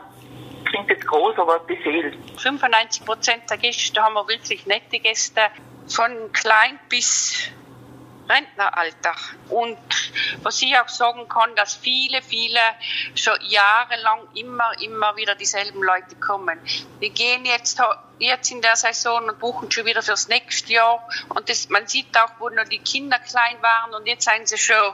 klingt 0.66 0.90
jetzt 0.90 1.08
groß, 1.08 1.38
aber 1.38 1.60
beseelt. 1.60 2.18
95 2.38 3.06
Prozent 3.06 3.50
der 3.50 3.58
Gäste 3.58 4.02
haben 4.02 4.16
wir 4.16 4.28
wirklich 4.28 4.66
nette 4.66 5.00
Gäste, 5.00 5.42
von 5.88 6.32
klein 6.34 6.80
bis 6.90 7.50
Rentneralter. 8.30 9.16
Und 9.50 9.78
was 10.44 10.62
ich 10.62 10.78
auch 10.78 10.90
sagen 10.90 11.28
kann, 11.30 11.56
dass 11.56 11.76
viele, 11.76 12.22
viele 12.22 12.60
schon 13.16 13.36
jahrelang 13.42 14.28
immer, 14.36 14.72
immer 14.82 15.16
wieder 15.16 15.36
dieselben 15.36 15.82
Leute 15.82 16.16
kommen. 16.20 16.60
Wir 17.00 17.10
gehen 17.10 17.46
jetzt, 17.46 17.82
jetzt 18.20 18.52
in 18.52 18.62
der 18.62 18.76
Saison 18.76 19.30
und 19.30 19.40
buchen 19.40 19.72
schon 19.72 19.86
wieder 19.86 20.02
fürs 20.02 20.28
nächste 20.28 20.74
Jahr. 20.74 21.08
Und 21.30 21.50
das, 21.50 21.70
man 21.70 21.88
sieht 21.88 22.18
auch, 22.18 22.32
wo 22.40 22.50
noch 22.50 22.66
die 22.66 22.80
Kinder 22.80 23.20
klein 23.20 23.62
waren 23.62 23.94
und 23.94 24.06
jetzt 24.08 24.26
sind 24.26 24.48
sie 24.48 24.58
schon, 24.58 24.94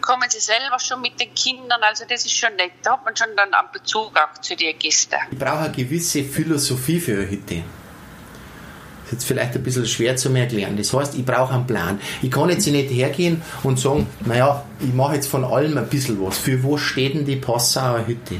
kommen 0.00 0.28
sie 0.30 0.40
selber 0.40 0.78
schon 0.78 1.02
mit 1.02 1.20
den 1.20 1.34
Kindern. 1.34 1.82
Also 1.82 2.04
das 2.08 2.24
ist 2.24 2.36
schon 2.36 2.56
nett. 2.56 2.72
Da 2.82 2.92
hat 2.92 3.04
man 3.04 3.14
schon 3.16 3.36
dann 3.36 3.52
einen 3.52 3.70
Bezug 3.72 4.18
auch 4.18 4.40
zu 4.40 4.56
den 4.56 4.78
Gästen. 4.78 5.16
Ich 5.30 5.38
brauche 5.38 5.58
eine 5.58 5.72
gewisse 5.72 6.24
Philosophie 6.24 7.00
für 7.00 7.12
eine 7.12 7.30
Hütte 7.30 7.62
jetzt 9.12 9.24
vielleicht 9.24 9.54
ein 9.54 9.62
bisschen 9.62 9.86
schwer 9.86 10.16
zu 10.16 10.30
mir 10.30 10.40
erklären. 10.40 10.76
Das 10.76 10.92
heißt, 10.92 11.14
ich 11.14 11.24
brauche 11.24 11.54
einen 11.54 11.66
Plan. 11.66 12.00
Ich 12.22 12.30
kann 12.30 12.48
jetzt 12.48 12.66
nicht 12.66 12.90
hergehen 12.90 13.42
und 13.62 13.78
sagen, 13.78 14.06
naja, 14.24 14.64
ich 14.80 14.92
mache 14.92 15.14
jetzt 15.14 15.26
von 15.26 15.44
allem 15.44 15.78
ein 15.78 15.86
bisschen 15.86 16.20
was. 16.20 16.38
Für 16.38 16.62
wo 16.62 16.76
steht 16.76 17.14
denn 17.14 17.24
die 17.24 17.36
Passauer 17.36 18.06
Hütte? 18.06 18.36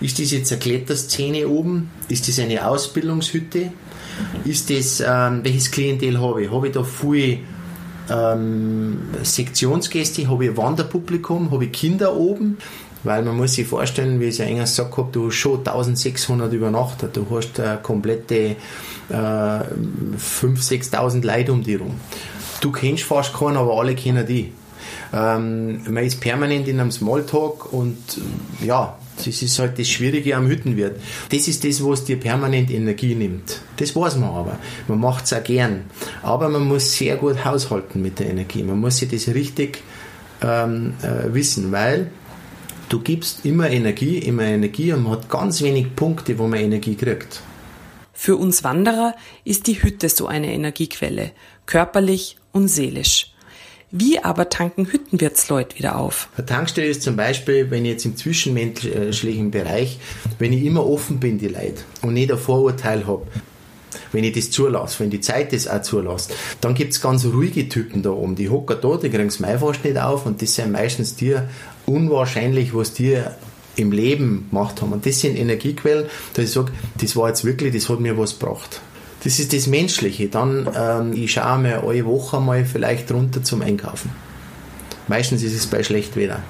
Ist 0.00 0.18
das 0.18 0.30
jetzt 0.30 0.52
eine 0.52 0.60
Kletterszene 0.60 1.48
oben? 1.48 1.90
Ist 2.08 2.28
das 2.28 2.38
eine 2.38 2.66
Ausbildungshütte? 2.66 3.72
Ist 4.44 4.70
das, 4.70 5.00
ähm, 5.00 5.40
welches 5.42 5.70
Klientel 5.70 6.20
habe 6.20 6.44
ich? 6.44 6.50
Habe 6.50 6.68
ich 6.68 6.74
da 6.74 6.82
viel 6.82 7.40
ähm, 8.10 8.98
Sektionsgäste? 9.22 10.28
Habe 10.28 10.46
ich 10.46 10.56
Wanderpublikum? 10.56 11.50
Habe 11.50 11.66
ich 11.66 11.72
Kinder 11.72 12.14
oben? 12.14 12.58
Weil 13.04 13.22
man 13.22 13.36
muss 13.36 13.54
sich 13.54 13.66
vorstellen, 13.66 14.20
wie 14.20 14.24
ich 14.24 14.30
es 14.30 14.38
ja 14.38 14.46
eingangs 14.46 14.70
gesagt 14.70 14.96
habe, 14.96 15.08
du 15.10 15.26
hast 15.26 15.34
schon 15.34 15.58
1600 15.58 16.52
übernachtet. 16.52 17.16
Du 17.16 17.26
hast 17.30 17.58
eine 17.58 17.78
komplette 17.78 18.56
äh, 19.08 19.12
5.000, 19.12 20.90
6.000 20.92 21.26
Leute 21.26 21.52
um 21.52 21.62
dich 21.62 21.78
herum. 21.78 22.00
Du 22.60 22.70
kennst 22.70 23.02
fast 23.02 23.34
keinen, 23.34 23.56
aber 23.56 23.78
alle 23.78 23.94
kennen 23.94 24.24
die. 24.26 24.52
Ähm, 25.12 25.82
man 25.92 26.04
ist 26.04 26.20
permanent 26.20 26.68
in 26.68 26.80
einem 26.80 26.90
Smalltalk 26.90 27.72
und 27.72 27.98
ja, 28.64 28.96
das 29.16 29.42
ist 29.42 29.58
halt 29.58 29.78
das 29.78 29.88
Schwierige 29.88 30.36
am 30.36 30.48
Hüttenwirt. 30.48 30.98
Das 31.30 31.48
ist 31.48 31.64
das, 31.64 31.84
was 31.84 32.04
dir 32.04 32.18
permanent 32.18 32.70
Energie 32.70 33.14
nimmt. 33.14 33.60
Das 33.76 33.94
weiß 33.94 34.16
man 34.16 34.30
aber. 34.30 34.58
Man 34.88 35.00
macht 35.00 35.24
es 35.24 35.32
auch 35.32 35.44
gern. 35.44 35.84
Aber 36.22 36.48
man 36.48 36.66
muss 36.66 36.92
sehr 36.92 37.16
gut 37.16 37.44
haushalten 37.44 38.00
mit 38.00 38.18
der 38.20 38.30
Energie. 38.30 38.62
Man 38.62 38.80
muss 38.80 38.98
sich 38.98 39.10
das 39.10 39.28
richtig 39.34 39.82
ähm, 40.40 40.94
äh, 41.02 41.32
wissen, 41.34 41.72
weil 41.72 42.10
du 42.92 43.00
gibst 43.00 43.44
immer 43.44 43.70
Energie, 43.70 44.18
immer 44.18 44.44
Energie 44.44 44.92
und 44.92 45.04
man 45.04 45.12
hat 45.12 45.30
ganz 45.30 45.62
wenig 45.62 45.96
Punkte, 45.96 46.38
wo 46.38 46.46
man 46.46 46.60
Energie 46.60 46.94
kriegt. 46.94 47.40
Für 48.12 48.36
uns 48.36 48.62
Wanderer 48.64 49.14
ist 49.44 49.66
die 49.66 49.82
Hütte 49.82 50.08
so 50.08 50.26
eine 50.26 50.52
Energiequelle, 50.52 51.32
körperlich 51.66 52.36
und 52.52 52.68
seelisch. 52.68 53.32
Wie 53.90 54.22
aber 54.22 54.48
tanken 54.48 54.86
Hüttenwirtsleute 54.86 55.78
wieder 55.78 55.96
auf? 55.96 56.28
Eine 56.36 56.46
Tankstelle 56.46 56.88
ist 56.88 57.02
zum 57.02 57.16
Beispiel, 57.16 57.70
wenn 57.70 57.84
ich 57.84 57.92
jetzt 57.92 58.04
im 58.04 58.16
zwischenmenschlichen 58.16 59.50
Bereich, 59.50 59.98
wenn 60.38 60.52
ich 60.52 60.64
immer 60.64 60.86
offen 60.86 61.20
bin, 61.20 61.38
die 61.38 61.48
Leute, 61.48 61.82
und 62.00 62.14
nicht 62.14 62.30
ein 62.30 62.38
Vorurteil 62.38 63.06
habe, 63.06 63.26
wenn 64.12 64.24
ich 64.24 64.34
das 64.34 64.50
zulasse, 64.50 65.00
wenn 65.00 65.10
die 65.10 65.20
Zeit 65.20 65.52
das 65.52 65.68
auch 65.68 65.82
zulässt, 65.82 66.34
dann 66.60 66.74
gibt 66.74 66.92
es 66.92 67.00
ganz 67.00 67.24
ruhige 67.24 67.68
Typen 67.68 68.02
da 68.02 68.10
oben. 68.10 68.34
Die 68.34 68.48
hocken 68.48 68.76
da, 68.80 68.96
die 68.96 69.10
kriegen 69.10 69.28
das 69.28 69.40
Mai 69.40 69.58
fast 69.58 69.84
nicht 69.84 69.98
auf 69.98 70.26
und 70.26 70.40
das 70.40 70.54
sind 70.54 70.72
meistens 70.72 71.16
die 71.16 71.36
unwahrscheinlich, 71.86 72.74
was 72.74 72.94
die 72.94 73.18
im 73.76 73.92
Leben 73.92 74.46
gemacht 74.50 74.82
haben. 74.82 74.92
Und 74.92 75.06
das 75.06 75.20
sind 75.20 75.36
Energiequellen, 75.36 76.06
dass 76.34 76.44
ich 76.44 76.50
sage, 76.50 76.72
das 77.00 77.16
war 77.16 77.28
jetzt 77.28 77.44
wirklich, 77.44 77.74
das 77.74 77.88
hat 77.88 78.00
mir 78.00 78.18
was 78.18 78.38
gebracht. 78.38 78.80
Das 79.24 79.38
ist 79.38 79.52
das 79.52 79.66
Menschliche. 79.66 80.28
Dann, 80.28 80.68
ähm, 80.76 81.12
ich 81.12 81.32
schaue 81.32 81.58
mir 81.58 81.84
alle 81.84 82.04
Woche 82.04 82.40
mal 82.40 82.64
vielleicht 82.64 83.10
runter 83.12 83.42
zum 83.42 83.62
Einkaufen. 83.62 84.10
Meistens 85.08 85.42
ist 85.42 85.54
es 85.54 85.66
bei 85.66 85.82
schlecht 85.82 86.16
Wetter. 86.16 86.40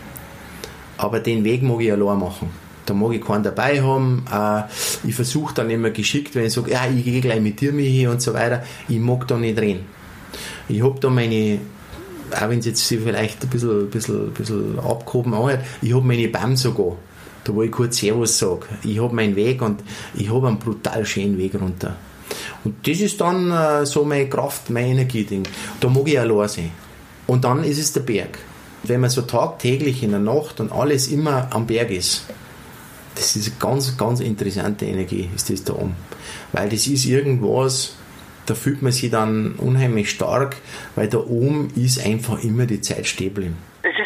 Aber 0.96 1.20
den 1.20 1.44
Weg 1.44 1.62
mag 1.62 1.80
ich 1.80 1.92
allein 1.92 2.18
machen. 2.18 2.50
Da 2.86 2.94
mag 2.94 3.12
ich 3.12 3.24
keinen 3.24 3.42
dabei 3.42 3.82
haben. 3.82 4.24
Äh, 4.32 4.62
ich 5.06 5.14
versuche 5.14 5.54
dann 5.54 5.70
immer 5.70 5.90
geschickt, 5.90 6.34
wenn 6.34 6.46
ich 6.46 6.52
sage, 6.52 6.70
ja, 6.72 6.86
ich 6.86 7.04
gehe 7.04 7.20
gleich 7.20 7.40
mit 7.40 7.60
dir 7.60 7.72
mit 7.72 8.06
und 8.08 8.22
so 8.22 8.34
weiter. 8.34 8.64
Ich 8.88 8.98
mag 8.98 9.28
da 9.28 9.36
nicht 9.36 9.58
reden. 9.58 9.86
Ich 10.68 10.82
habe 10.82 10.98
da 10.98 11.10
meine, 11.10 11.60
auch 12.34 12.48
wenn 12.48 12.58
es 12.58 12.66
jetzt 12.66 12.82
vielleicht 12.82 13.42
ein 13.42 13.48
bisschen, 13.48 13.90
bisschen, 13.90 14.32
bisschen 14.32 14.78
abgehoben 14.78 15.34
anhört, 15.34 15.60
ich 15.80 15.94
habe 15.94 16.06
meine 16.06 16.28
BAM 16.28 16.56
sogar 16.56 16.96
da 17.44 17.54
wo 17.54 17.62
ich 17.62 17.70
kurz 17.70 17.98
Servus 17.98 18.38
sage. 18.38 18.66
Ich 18.84 19.00
habe 19.00 19.14
meinen 19.14 19.36
Weg 19.36 19.62
und 19.62 19.82
ich 20.14 20.30
habe 20.30 20.48
einen 20.48 20.58
brutal 20.58 21.04
schönen 21.04 21.38
Weg 21.38 21.54
runter. 21.60 21.96
Und 22.64 22.86
das 22.86 23.00
ist 23.00 23.20
dann 23.20 23.50
äh, 23.50 23.84
so 23.84 24.04
meine 24.04 24.28
Kraft, 24.28 24.70
mein 24.70 24.86
Energieding. 24.86 25.42
Da 25.80 25.88
mag 25.88 26.08
ich 26.08 26.18
allein 26.18 26.48
sein. 26.48 26.70
Und 27.26 27.44
dann 27.44 27.64
ist 27.64 27.78
es 27.78 27.92
der 27.92 28.00
Berg. 28.00 28.38
Wenn 28.84 29.00
man 29.00 29.10
so 29.10 29.22
tagtäglich 29.22 30.02
in 30.02 30.10
der 30.10 30.20
Nacht 30.20 30.60
und 30.60 30.72
alles 30.72 31.08
immer 31.08 31.48
am 31.50 31.66
Berg 31.66 31.90
ist, 31.90 32.24
das 33.14 33.36
ist 33.36 33.48
eine 33.48 33.56
ganz, 33.58 33.96
ganz 33.96 34.20
interessante 34.20 34.86
Energie, 34.86 35.28
ist 35.34 35.50
das 35.50 35.62
da 35.64 35.74
oben. 35.74 35.94
Weil 36.52 36.68
das 36.68 36.86
ist 36.86 37.04
irgendwas, 37.04 37.94
da 38.46 38.54
fühlt 38.54 38.82
man 38.82 38.92
sich 38.92 39.10
dann 39.10 39.54
unheimlich 39.58 40.10
stark, 40.10 40.56
weil 40.96 41.08
da 41.08 41.18
oben 41.18 41.72
ist 41.76 42.04
einfach 42.04 42.42
immer 42.42 42.66
die 42.66 42.80
Zeit 42.80 43.06
stehen 43.06 43.34
bleiben 43.34 43.58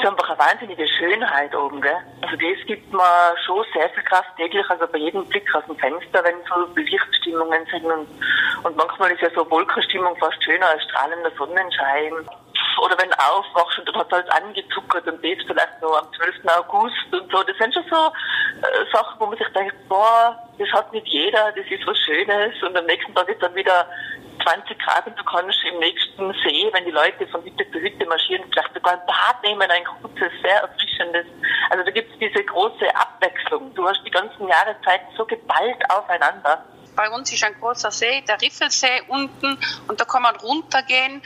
einfach 0.06 0.30
eine 0.30 0.38
wahnsinnige 0.38 0.88
Schönheit 0.88 1.54
oben, 1.54 1.80
gell? 1.80 1.96
Also 2.22 2.36
das 2.36 2.66
gibt 2.66 2.92
mir 2.92 3.36
schon 3.44 3.64
sehr 3.72 3.88
viel 3.90 4.02
Kraft 4.04 4.36
täglich, 4.36 4.64
also 4.68 4.86
bei 4.86 4.98
jedem 4.98 5.26
Blick 5.26 5.52
aus 5.54 5.64
dem 5.66 5.76
Fenster, 5.76 6.24
wenn 6.24 6.36
so 6.48 6.66
Lichtstimmungen 6.74 7.66
sind 7.70 7.84
und, 7.84 8.08
und 8.64 8.76
manchmal 8.76 9.12
ist 9.12 9.22
ja 9.22 9.30
so 9.34 9.48
Wolkenstimmung 9.50 10.16
fast 10.16 10.42
schöner 10.42 10.66
als 10.68 10.82
strahlender 10.84 11.30
Sonnenschein. 11.36 12.12
Oder 12.82 12.98
wenn 12.98 13.08
du 13.08 13.18
aufwachst 13.18 13.78
und 13.78 13.88
dann 13.88 13.96
hat 13.96 14.12
alles 14.12 14.28
angezuckert 14.30 15.06
und 15.06 15.24
das 15.24 15.46
vielleicht 15.46 15.80
noch 15.80 15.96
am 15.96 16.12
12. 16.12 16.34
August 16.58 17.06
und 17.10 17.32
so. 17.32 17.42
Das 17.42 17.56
sind 17.56 17.72
schon 17.72 17.84
so 17.88 17.96
äh, 17.96 18.92
Sachen, 18.92 19.18
wo 19.18 19.26
man 19.26 19.38
sich 19.38 19.48
denkt, 19.48 19.74
boah, 19.88 20.36
das 20.58 20.70
hat 20.72 20.92
nicht 20.92 21.06
jeder, 21.06 21.52
das 21.52 21.64
ist 21.70 21.86
was 21.86 21.98
Schönes 22.00 22.62
und 22.62 22.76
am 22.76 22.84
nächsten 22.84 23.14
Tag 23.14 23.28
ist 23.30 23.42
dann 23.42 23.54
wieder 23.54 23.86
20 24.42 24.78
Grad 24.78 25.06
und 25.06 25.18
du 25.18 25.24
kannst 25.24 25.58
im 25.64 25.78
nächsten 25.78 26.32
See, 26.44 26.68
wenn 26.72 26.84
die 26.84 26.90
Leute 26.90 27.26
von 27.28 27.42
Hütte 27.44 27.70
zu 27.70 27.78
Hütte 27.78 28.06
marschieren, 28.06 28.44
vielleicht 28.50 28.74
sogar 28.74 28.94
ein 28.94 29.06
Bad 29.06 29.42
nehmen, 29.42 29.70
ein 29.70 29.84
kurzes, 29.84 30.32
sehr 30.42 30.60
erfrischendes. 30.60 31.26
Also 31.70 31.84
da 31.84 31.90
gibt 31.90 32.12
es 32.12 32.18
diese 32.18 32.44
große 32.44 32.94
Abwechslung. 32.94 33.74
Du 33.74 33.86
hast 33.88 34.02
die 34.04 34.10
ganzen 34.10 34.48
Jahreszeiten 34.48 35.06
so 35.16 35.24
geballt 35.24 35.82
aufeinander. 35.90 36.64
bei 36.96 37.10
uns 37.10 37.30
ist 37.32 37.44
ein 37.44 37.54
großer 37.60 37.90
See, 37.90 38.22
der 38.22 38.40
Riffelsee 38.40 39.02
unten 39.08 39.58
und 39.86 40.00
da 40.00 40.04
kann 40.06 40.22
man 40.22 40.34
runtergehen, 40.36 41.22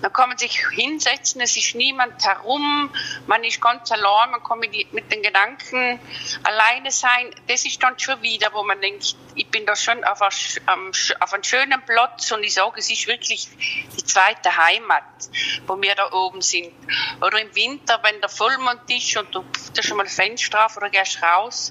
da 0.00 0.08
kann 0.08 0.28
man 0.28 0.38
sich 0.38 0.64
hinsetzen, 0.70 1.40
es 1.40 1.56
ist 1.56 1.74
niemand 1.74 2.24
herum, 2.24 2.90
man 3.26 3.42
ist 3.44 3.60
ganz 3.60 3.90
allein, 3.90 4.30
man 4.30 4.42
kann 4.42 4.60
mit, 4.60 4.92
mit 4.92 5.12
den 5.12 5.22
Gedanken 5.22 6.00
alleine 6.44 6.90
sein. 6.90 7.34
Das 7.48 7.64
ist 7.64 7.82
dann 7.82 7.98
schon 7.98 8.22
wieder, 8.22 8.52
wo 8.52 8.62
man 8.62 8.80
denkt, 8.80 9.16
ich 9.34 9.48
bin 9.48 9.66
da 9.66 9.76
schon 9.76 10.02
auf, 10.04 10.20
einem, 10.22 10.92
auf 11.20 11.32
einem 11.32 11.44
schönen 11.44 11.82
Platz 11.86 12.30
und 12.32 12.42
ich 12.42 12.54
sage, 12.54 12.78
es 12.78 12.90
ist 12.90 13.06
wirklich 13.06 13.48
die 13.96 14.04
zweite 14.04 14.56
Heimat, 14.56 15.04
wo 15.66 15.80
wir 15.80 15.94
da 15.94 16.12
oben 16.12 16.42
sind. 16.42 16.72
Oder 17.20 17.40
im 17.40 17.54
Winter, 17.54 18.00
wenn 18.02 18.20
der 18.20 18.28
Vollmond 18.28 18.82
ist 18.88 19.16
und 19.16 19.34
du 19.34 19.44
da 19.74 19.82
schon 19.82 19.96
mal 19.96 20.06
Fenster 20.06 20.66
auf 20.66 20.76
oder 20.76 20.90
gehst 20.90 21.22
raus, 21.22 21.70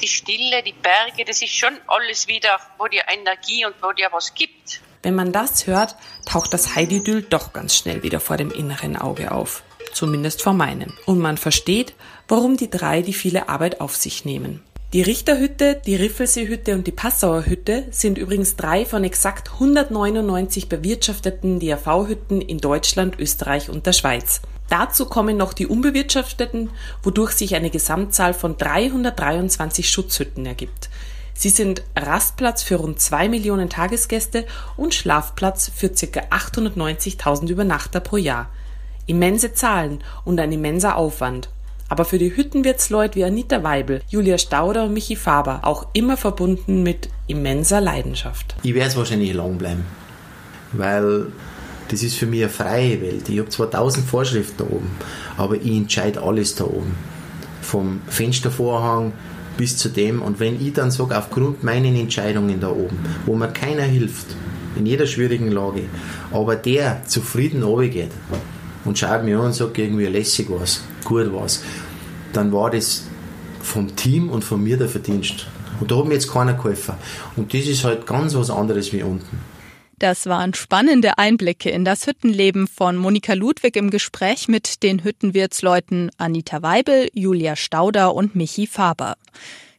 die 0.00 0.08
Stille, 0.08 0.62
die 0.62 0.72
Berge, 0.72 1.24
das 1.24 1.42
ist 1.42 1.52
schon 1.52 1.78
alles 1.86 2.28
wieder, 2.28 2.58
wo 2.78 2.86
dir 2.86 3.02
Energie 3.08 3.64
und 3.64 3.74
wo 3.82 3.92
dir 3.92 4.08
was 4.12 4.34
gibt. 4.34 4.80
Wenn 5.02 5.14
man 5.14 5.32
das 5.32 5.66
hört, 5.66 5.96
taucht 6.26 6.52
das 6.52 6.74
Heididyll 6.74 7.22
doch 7.22 7.52
ganz 7.52 7.76
schnell 7.76 8.02
wieder 8.02 8.20
vor 8.20 8.36
dem 8.36 8.50
inneren 8.50 8.96
Auge 8.96 9.30
auf. 9.32 9.62
Zumindest 9.92 10.42
vor 10.42 10.52
meinem. 10.52 10.92
Und 11.06 11.18
man 11.18 11.38
versteht, 11.38 11.94
warum 12.26 12.56
die 12.56 12.70
drei 12.70 13.02
die 13.02 13.14
viele 13.14 13.48
Arbeit 13.48 13.80
auf 13.80 13.96
sich 13.96 14.24
nehmen. 14.24 14.62
Die 14.94 15.02
Richterhütte, 15.02 15.78
die 15.84 15.96
Riffelseehütte 15.96 16.74
und 16.74 16.86
die 16.86 16.92
Passauer 16.92 17.44
Hütte 17.44 17.84
sind 17.90 18.16
übrigens 18.16 18.56
drei 18.56 18.86
von 18.86 19.04
exakt 19.04 19.52
199 19.52 20.70
bewirtschafteten 20.70 21.60
DRV-Hütten 21.60 22.40
in 22.40 22.56
Deutschland, 22.56 23.18
Österreich 23.18 23.68
und 23.68 23.84
der 23.84 23.92
Schweiz. 23.92 24.40
Dazu 24.70 25.04
kommen 25.04 25.36
noch 25.36 25.52
die 25.52 25.66
unbewirtschafteten, 25.66 26.70
wodurch 27.02 27.32
sich 27.32 27.54
eine 27.54 27.68
Gesamtzahl 27.68 28.32
von 28.32 28.56
323 28.56 29.90
Schutzhütten 29.90 30.46
ergibt. 30.46 30.88
Sie 31.34 31.50
sind 31.50 31.82
Rastplatz 31.94 32.62
für 32.62 32.76
rund 32.76 32.98
zwei 32.98 33.28
Millionen 33.28 33.68
Tagesgäste 33.68 34.46
und 34.78 34.94
Schlafplatz 34.94 35.70
für 35.74 35.90
ca. 35.90 36.20
890.000 36.30 37.50
Übernachter 37.50 38.00
pro 38.00 38.16
Jahr. 38.16 38.48
Immense 39.06 39.52
Zahlen 39.52 40.02
und 40.24 40.40
ein 40.40 40.50
immenser 40.50 40.96
Aufwand. 40.96 41.50
Aber 41.88 42.04
für 42.04 42.18
die 42.18 42.36
Hüttenwirtsleute 42.36 43.16
wie 43.16 43.24
Anita 43.24 43.62
Weibel, 43.62 44.02
Julia 44.08 44.38
Stauder 44.38 44.84
und 44.84 44.92
Michi 44.92 45.16
Faber 45.16 45.60
auch 45.62 45.86
immer 45.94 46.16
verbunden 46.16 46.82
mit 46.82 47.08
immenser 47.26 47.80
Leidenschaft. 47.80 48.56
Ich 48.62 48.74
werde 48.74 48.90
es 48.90 48.96
wahrscheinlich 48.96 49.32
lang 49.32 49.56
bleiben, 49.56 49.84
weil 50.72 51.26
das 51.88 52.02
ist 52.02 52.16
für 52.16 52.26
mich 52.26 52.42
eine 52.42 52.50
freie 52.50 53.00
Welt. 53.00 53.28
Ich 53.28 53.38
habe 53.38 53.48
zwar 53.48 53.70
tausend 53.70 54.06
Vorschriften 54.06 54.58
da 54.58 54.64
oben, 54.64 54.90
aber 55.38 55.56
ich 55.56 55.70
entscheide 55.70 56.22
alles 56.22 56.54
da 56.54 56.64
oben. 56.64 56.94
Vom 57.62 58.00
Fenstervorhang 58.06 59.12
bis 59.56 59.76
zu 59.76 59.88
dem. 59.88 60.20
Und 60.20 60.40
wenn 60.40 60.60
ich 60.64 60.74
dann 60.74 60.90
sage, 60.90 61.16
aufgrund 61.16 61.64
meiner 61.64 61.88
Entscheidungen 61.88 62.60
da 62.60 62.68
oben, 62.70 62.98
wo 63.24 63.34
mir 63.34 63.48
keiner 63.48 63.82
hilft, 63.82 64.26
in 64.76 64.86
jeder 64.86 65.06
schwierigen 65.06 65.50
Lage, 65.50 65.82
aber 66.30 66.56
der 66.56 67.02
zufrieden 67.06 67.62
runtergeht 67.62 68.12
und 68.88 68.98
schaut 68.98 69.22
mir 69.22 69.38
an 69.38 69.46
und 69.46 69.52
sagt 69.52 69.76
irgendwie 69.78 70.06
lässig 70.06 70.46
was, 70.48 70.82
gut 71.04 71.30
was, 71.32 71.62
dann 72.32 72.52
war 72.52 72.70
das 72.70 73.04
vom 73.60 73.94
Team 73.94 74.30
und 74.30 74.42
von 74.42 74.62
mir 74.62 74.78
der 74.78 74.88
Verdienst. 74.88 75.46
Und 75.78 75.90
da 75.90 75.98
hat 75.98 76.06
mir 76.06 76.14
jetzt 76.14 76.32
keiner 76.32 76.54
geholfen. 76.54 76.94
Und 77.36 77.52
das 77.52 77.66
ist 77.66 77.84
halt 77.84 78.06
ganz 78.06 78.34
was 78.34 78.50
anderes 78.50 78.92
wie 78.92 79.02
unten. 79.02 79.38
Das 79.98 80.26
waren 80.26 80.54
spannende 80.54 81.18
Einblicke 81.18 81.70
in 81.70 81.84
das 81.84 82.06
Hüttenleben 82.06 82.66
von 82.66 82.96
Monika 82.96 83.34
Ludwig 83.34 83.76
im 83.76 83.90
Gespräch 83.90 84.48
mit 84.48 84.82
den 84.82 85.04
Hüttenwirtsleuten 85.04 86.10
Anita 86.16 86.62
Weibel, 86.62 87.08
Julia 87.12 87.56
Stauder 87.56 88.14
und 88.14 88.36
Michi 88.36 88.66
Faber. 88.66 89.16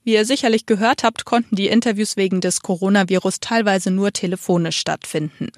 Wie 0.09 0.15
ihr 0.15 0.25
sicherlich 0.25 0.65
gehört 0.65 1.03
habt, 1.03 1.23
konnten 1.23 1.55
die 1.55 1.67
Interviews 1.67 2.17
wegen 2.17 2.41
des 2.41 2.63
Coronavirus 2.63 3.41
teilweise 3.41 3.91
nur 3.91 4.11
telefonisch 4.11 4.79
stattfinden. 4.79 5.49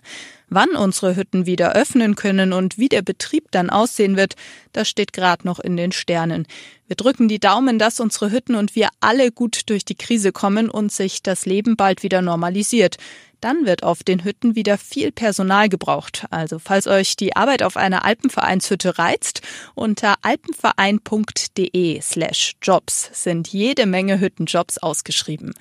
Wann 0.50 0.72
unsere 0.72 1.16
Hütten 1.16 1.46
wieder 1.46 1.72
öffnen 1.72 2.16
können 2.16 2.52
und 2.52 2.78
wie 2.78 2.90
der 2.90 3.02
Betrieb 3.02 3.46
dann 3.52 3.70
aussehen 3.70 4.18
wird, 4.18 4.36
das 4.74 4.90
steht 4.90 5.14
gerade 5.14 5.48
noch 5.48 5.62
in 5.62 5.78
den 5.78 5.94
Sternen. 5.94 6.48
Wir 6.88 6.98
drücken 6.98 7.30
die 7.30 7.40
Daumen, 7.40 7.80
dass 7.80 8.02
unsere 8.02 8.30
Hütten 8.30 8.56
und 8.56 8.76
wir 8.76 8.90
alle 9.00 9.32
gut 9.32 9.70
durch 9.70 9.86
die 9.86 9.96
Krise 9.96 10.34
kommen 10.34 10.70
und 10.70 10.92
sich 10.92 11.24
das 11.24 11.46
Leben 11.46 11.78
bald 11.78 12.04
wieder 12.04 12.22
normalisiert. 12.22 12.98
Dann 13.42 13.66
wird 13.66 13.84
auf 13.84 14.04
den 14.04 14.24
Hütten 14.24 14.56
wieder 14.56 14.78
viel 14.78 15.12
Personal 15.12 15.68
gebraucht. 15.68 16.26
Also 16.30 16.60
falls 16.60 16.88
euch 16.88 17.16
die 17.16 17.36
Arbeit 17.36 17.64
auf 17.64 17.76
einer 17.76 18.06
Alpenvereinshütte 18.06 18.98
reizt, 19.00 19.42
unter 19.74 20.16
alpenverein.de 20.22 22.00
slash 22.02 22.54
jobs 22.62 23.10
sind 23.14 23.48
jede 23.50 23.88
Menge 23.88 24.20
Hüttenjobs 24.22 24.78
ausgeschrieben. 24.78 25.54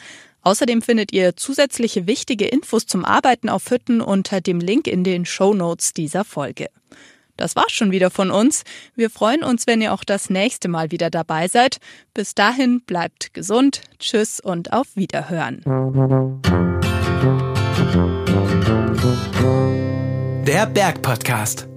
Außerdem 0.43 0.83
findet 0.83 1.13
ihr 1.13 1.37
zusätzliche 1.37 2.07
wichtige 2.07 2.47
Infos 2.47 2.87
zum 2.87 3.05
Arbeiten 3.05 3.49
auf 3.49 3.71
Hütten 3.71 4.01
unter 4.01 4.41
dem 4.41 4.61
Link 4.61 4.87
in 4.87 5.05
den 5.05 5.27
Show 5.27 5.55
Notes 5.55 5.93
dieser 5.93 6.25
Folge. 6.25 6.69
Das 7.37 7.57
war's 7.57 7.73
schon 7.73 7.91
wieder 7.91 8.11
von 8.11 8.31
uns. 8.31 8.65
Wir 8.95 9.09
freuen 9.09 9.43
uns, 9.43 9.67
wenn 9.67 9.81
ihr 9.81 9.95
auch 9.95 10.05
das 10.05 10.29
nächste 10.29 10.69
Mal 10.69 10.91
wieder 10.91 11.09
dabei 11.09 11.49
seid. 11.49 11.79
Bis 12.13 12.35
dahin 12.35 12.83
bleibt 12.83 13.33
gesund. 13.33 13.81
Tschüss 13.99 14.41
und 14.41 14.75
auf 14.75 14.95
Wiederhören. 14.95 16.80
Der 20.47 20.67
Berg 20.67 21.03
Podcast. 21.03 21.70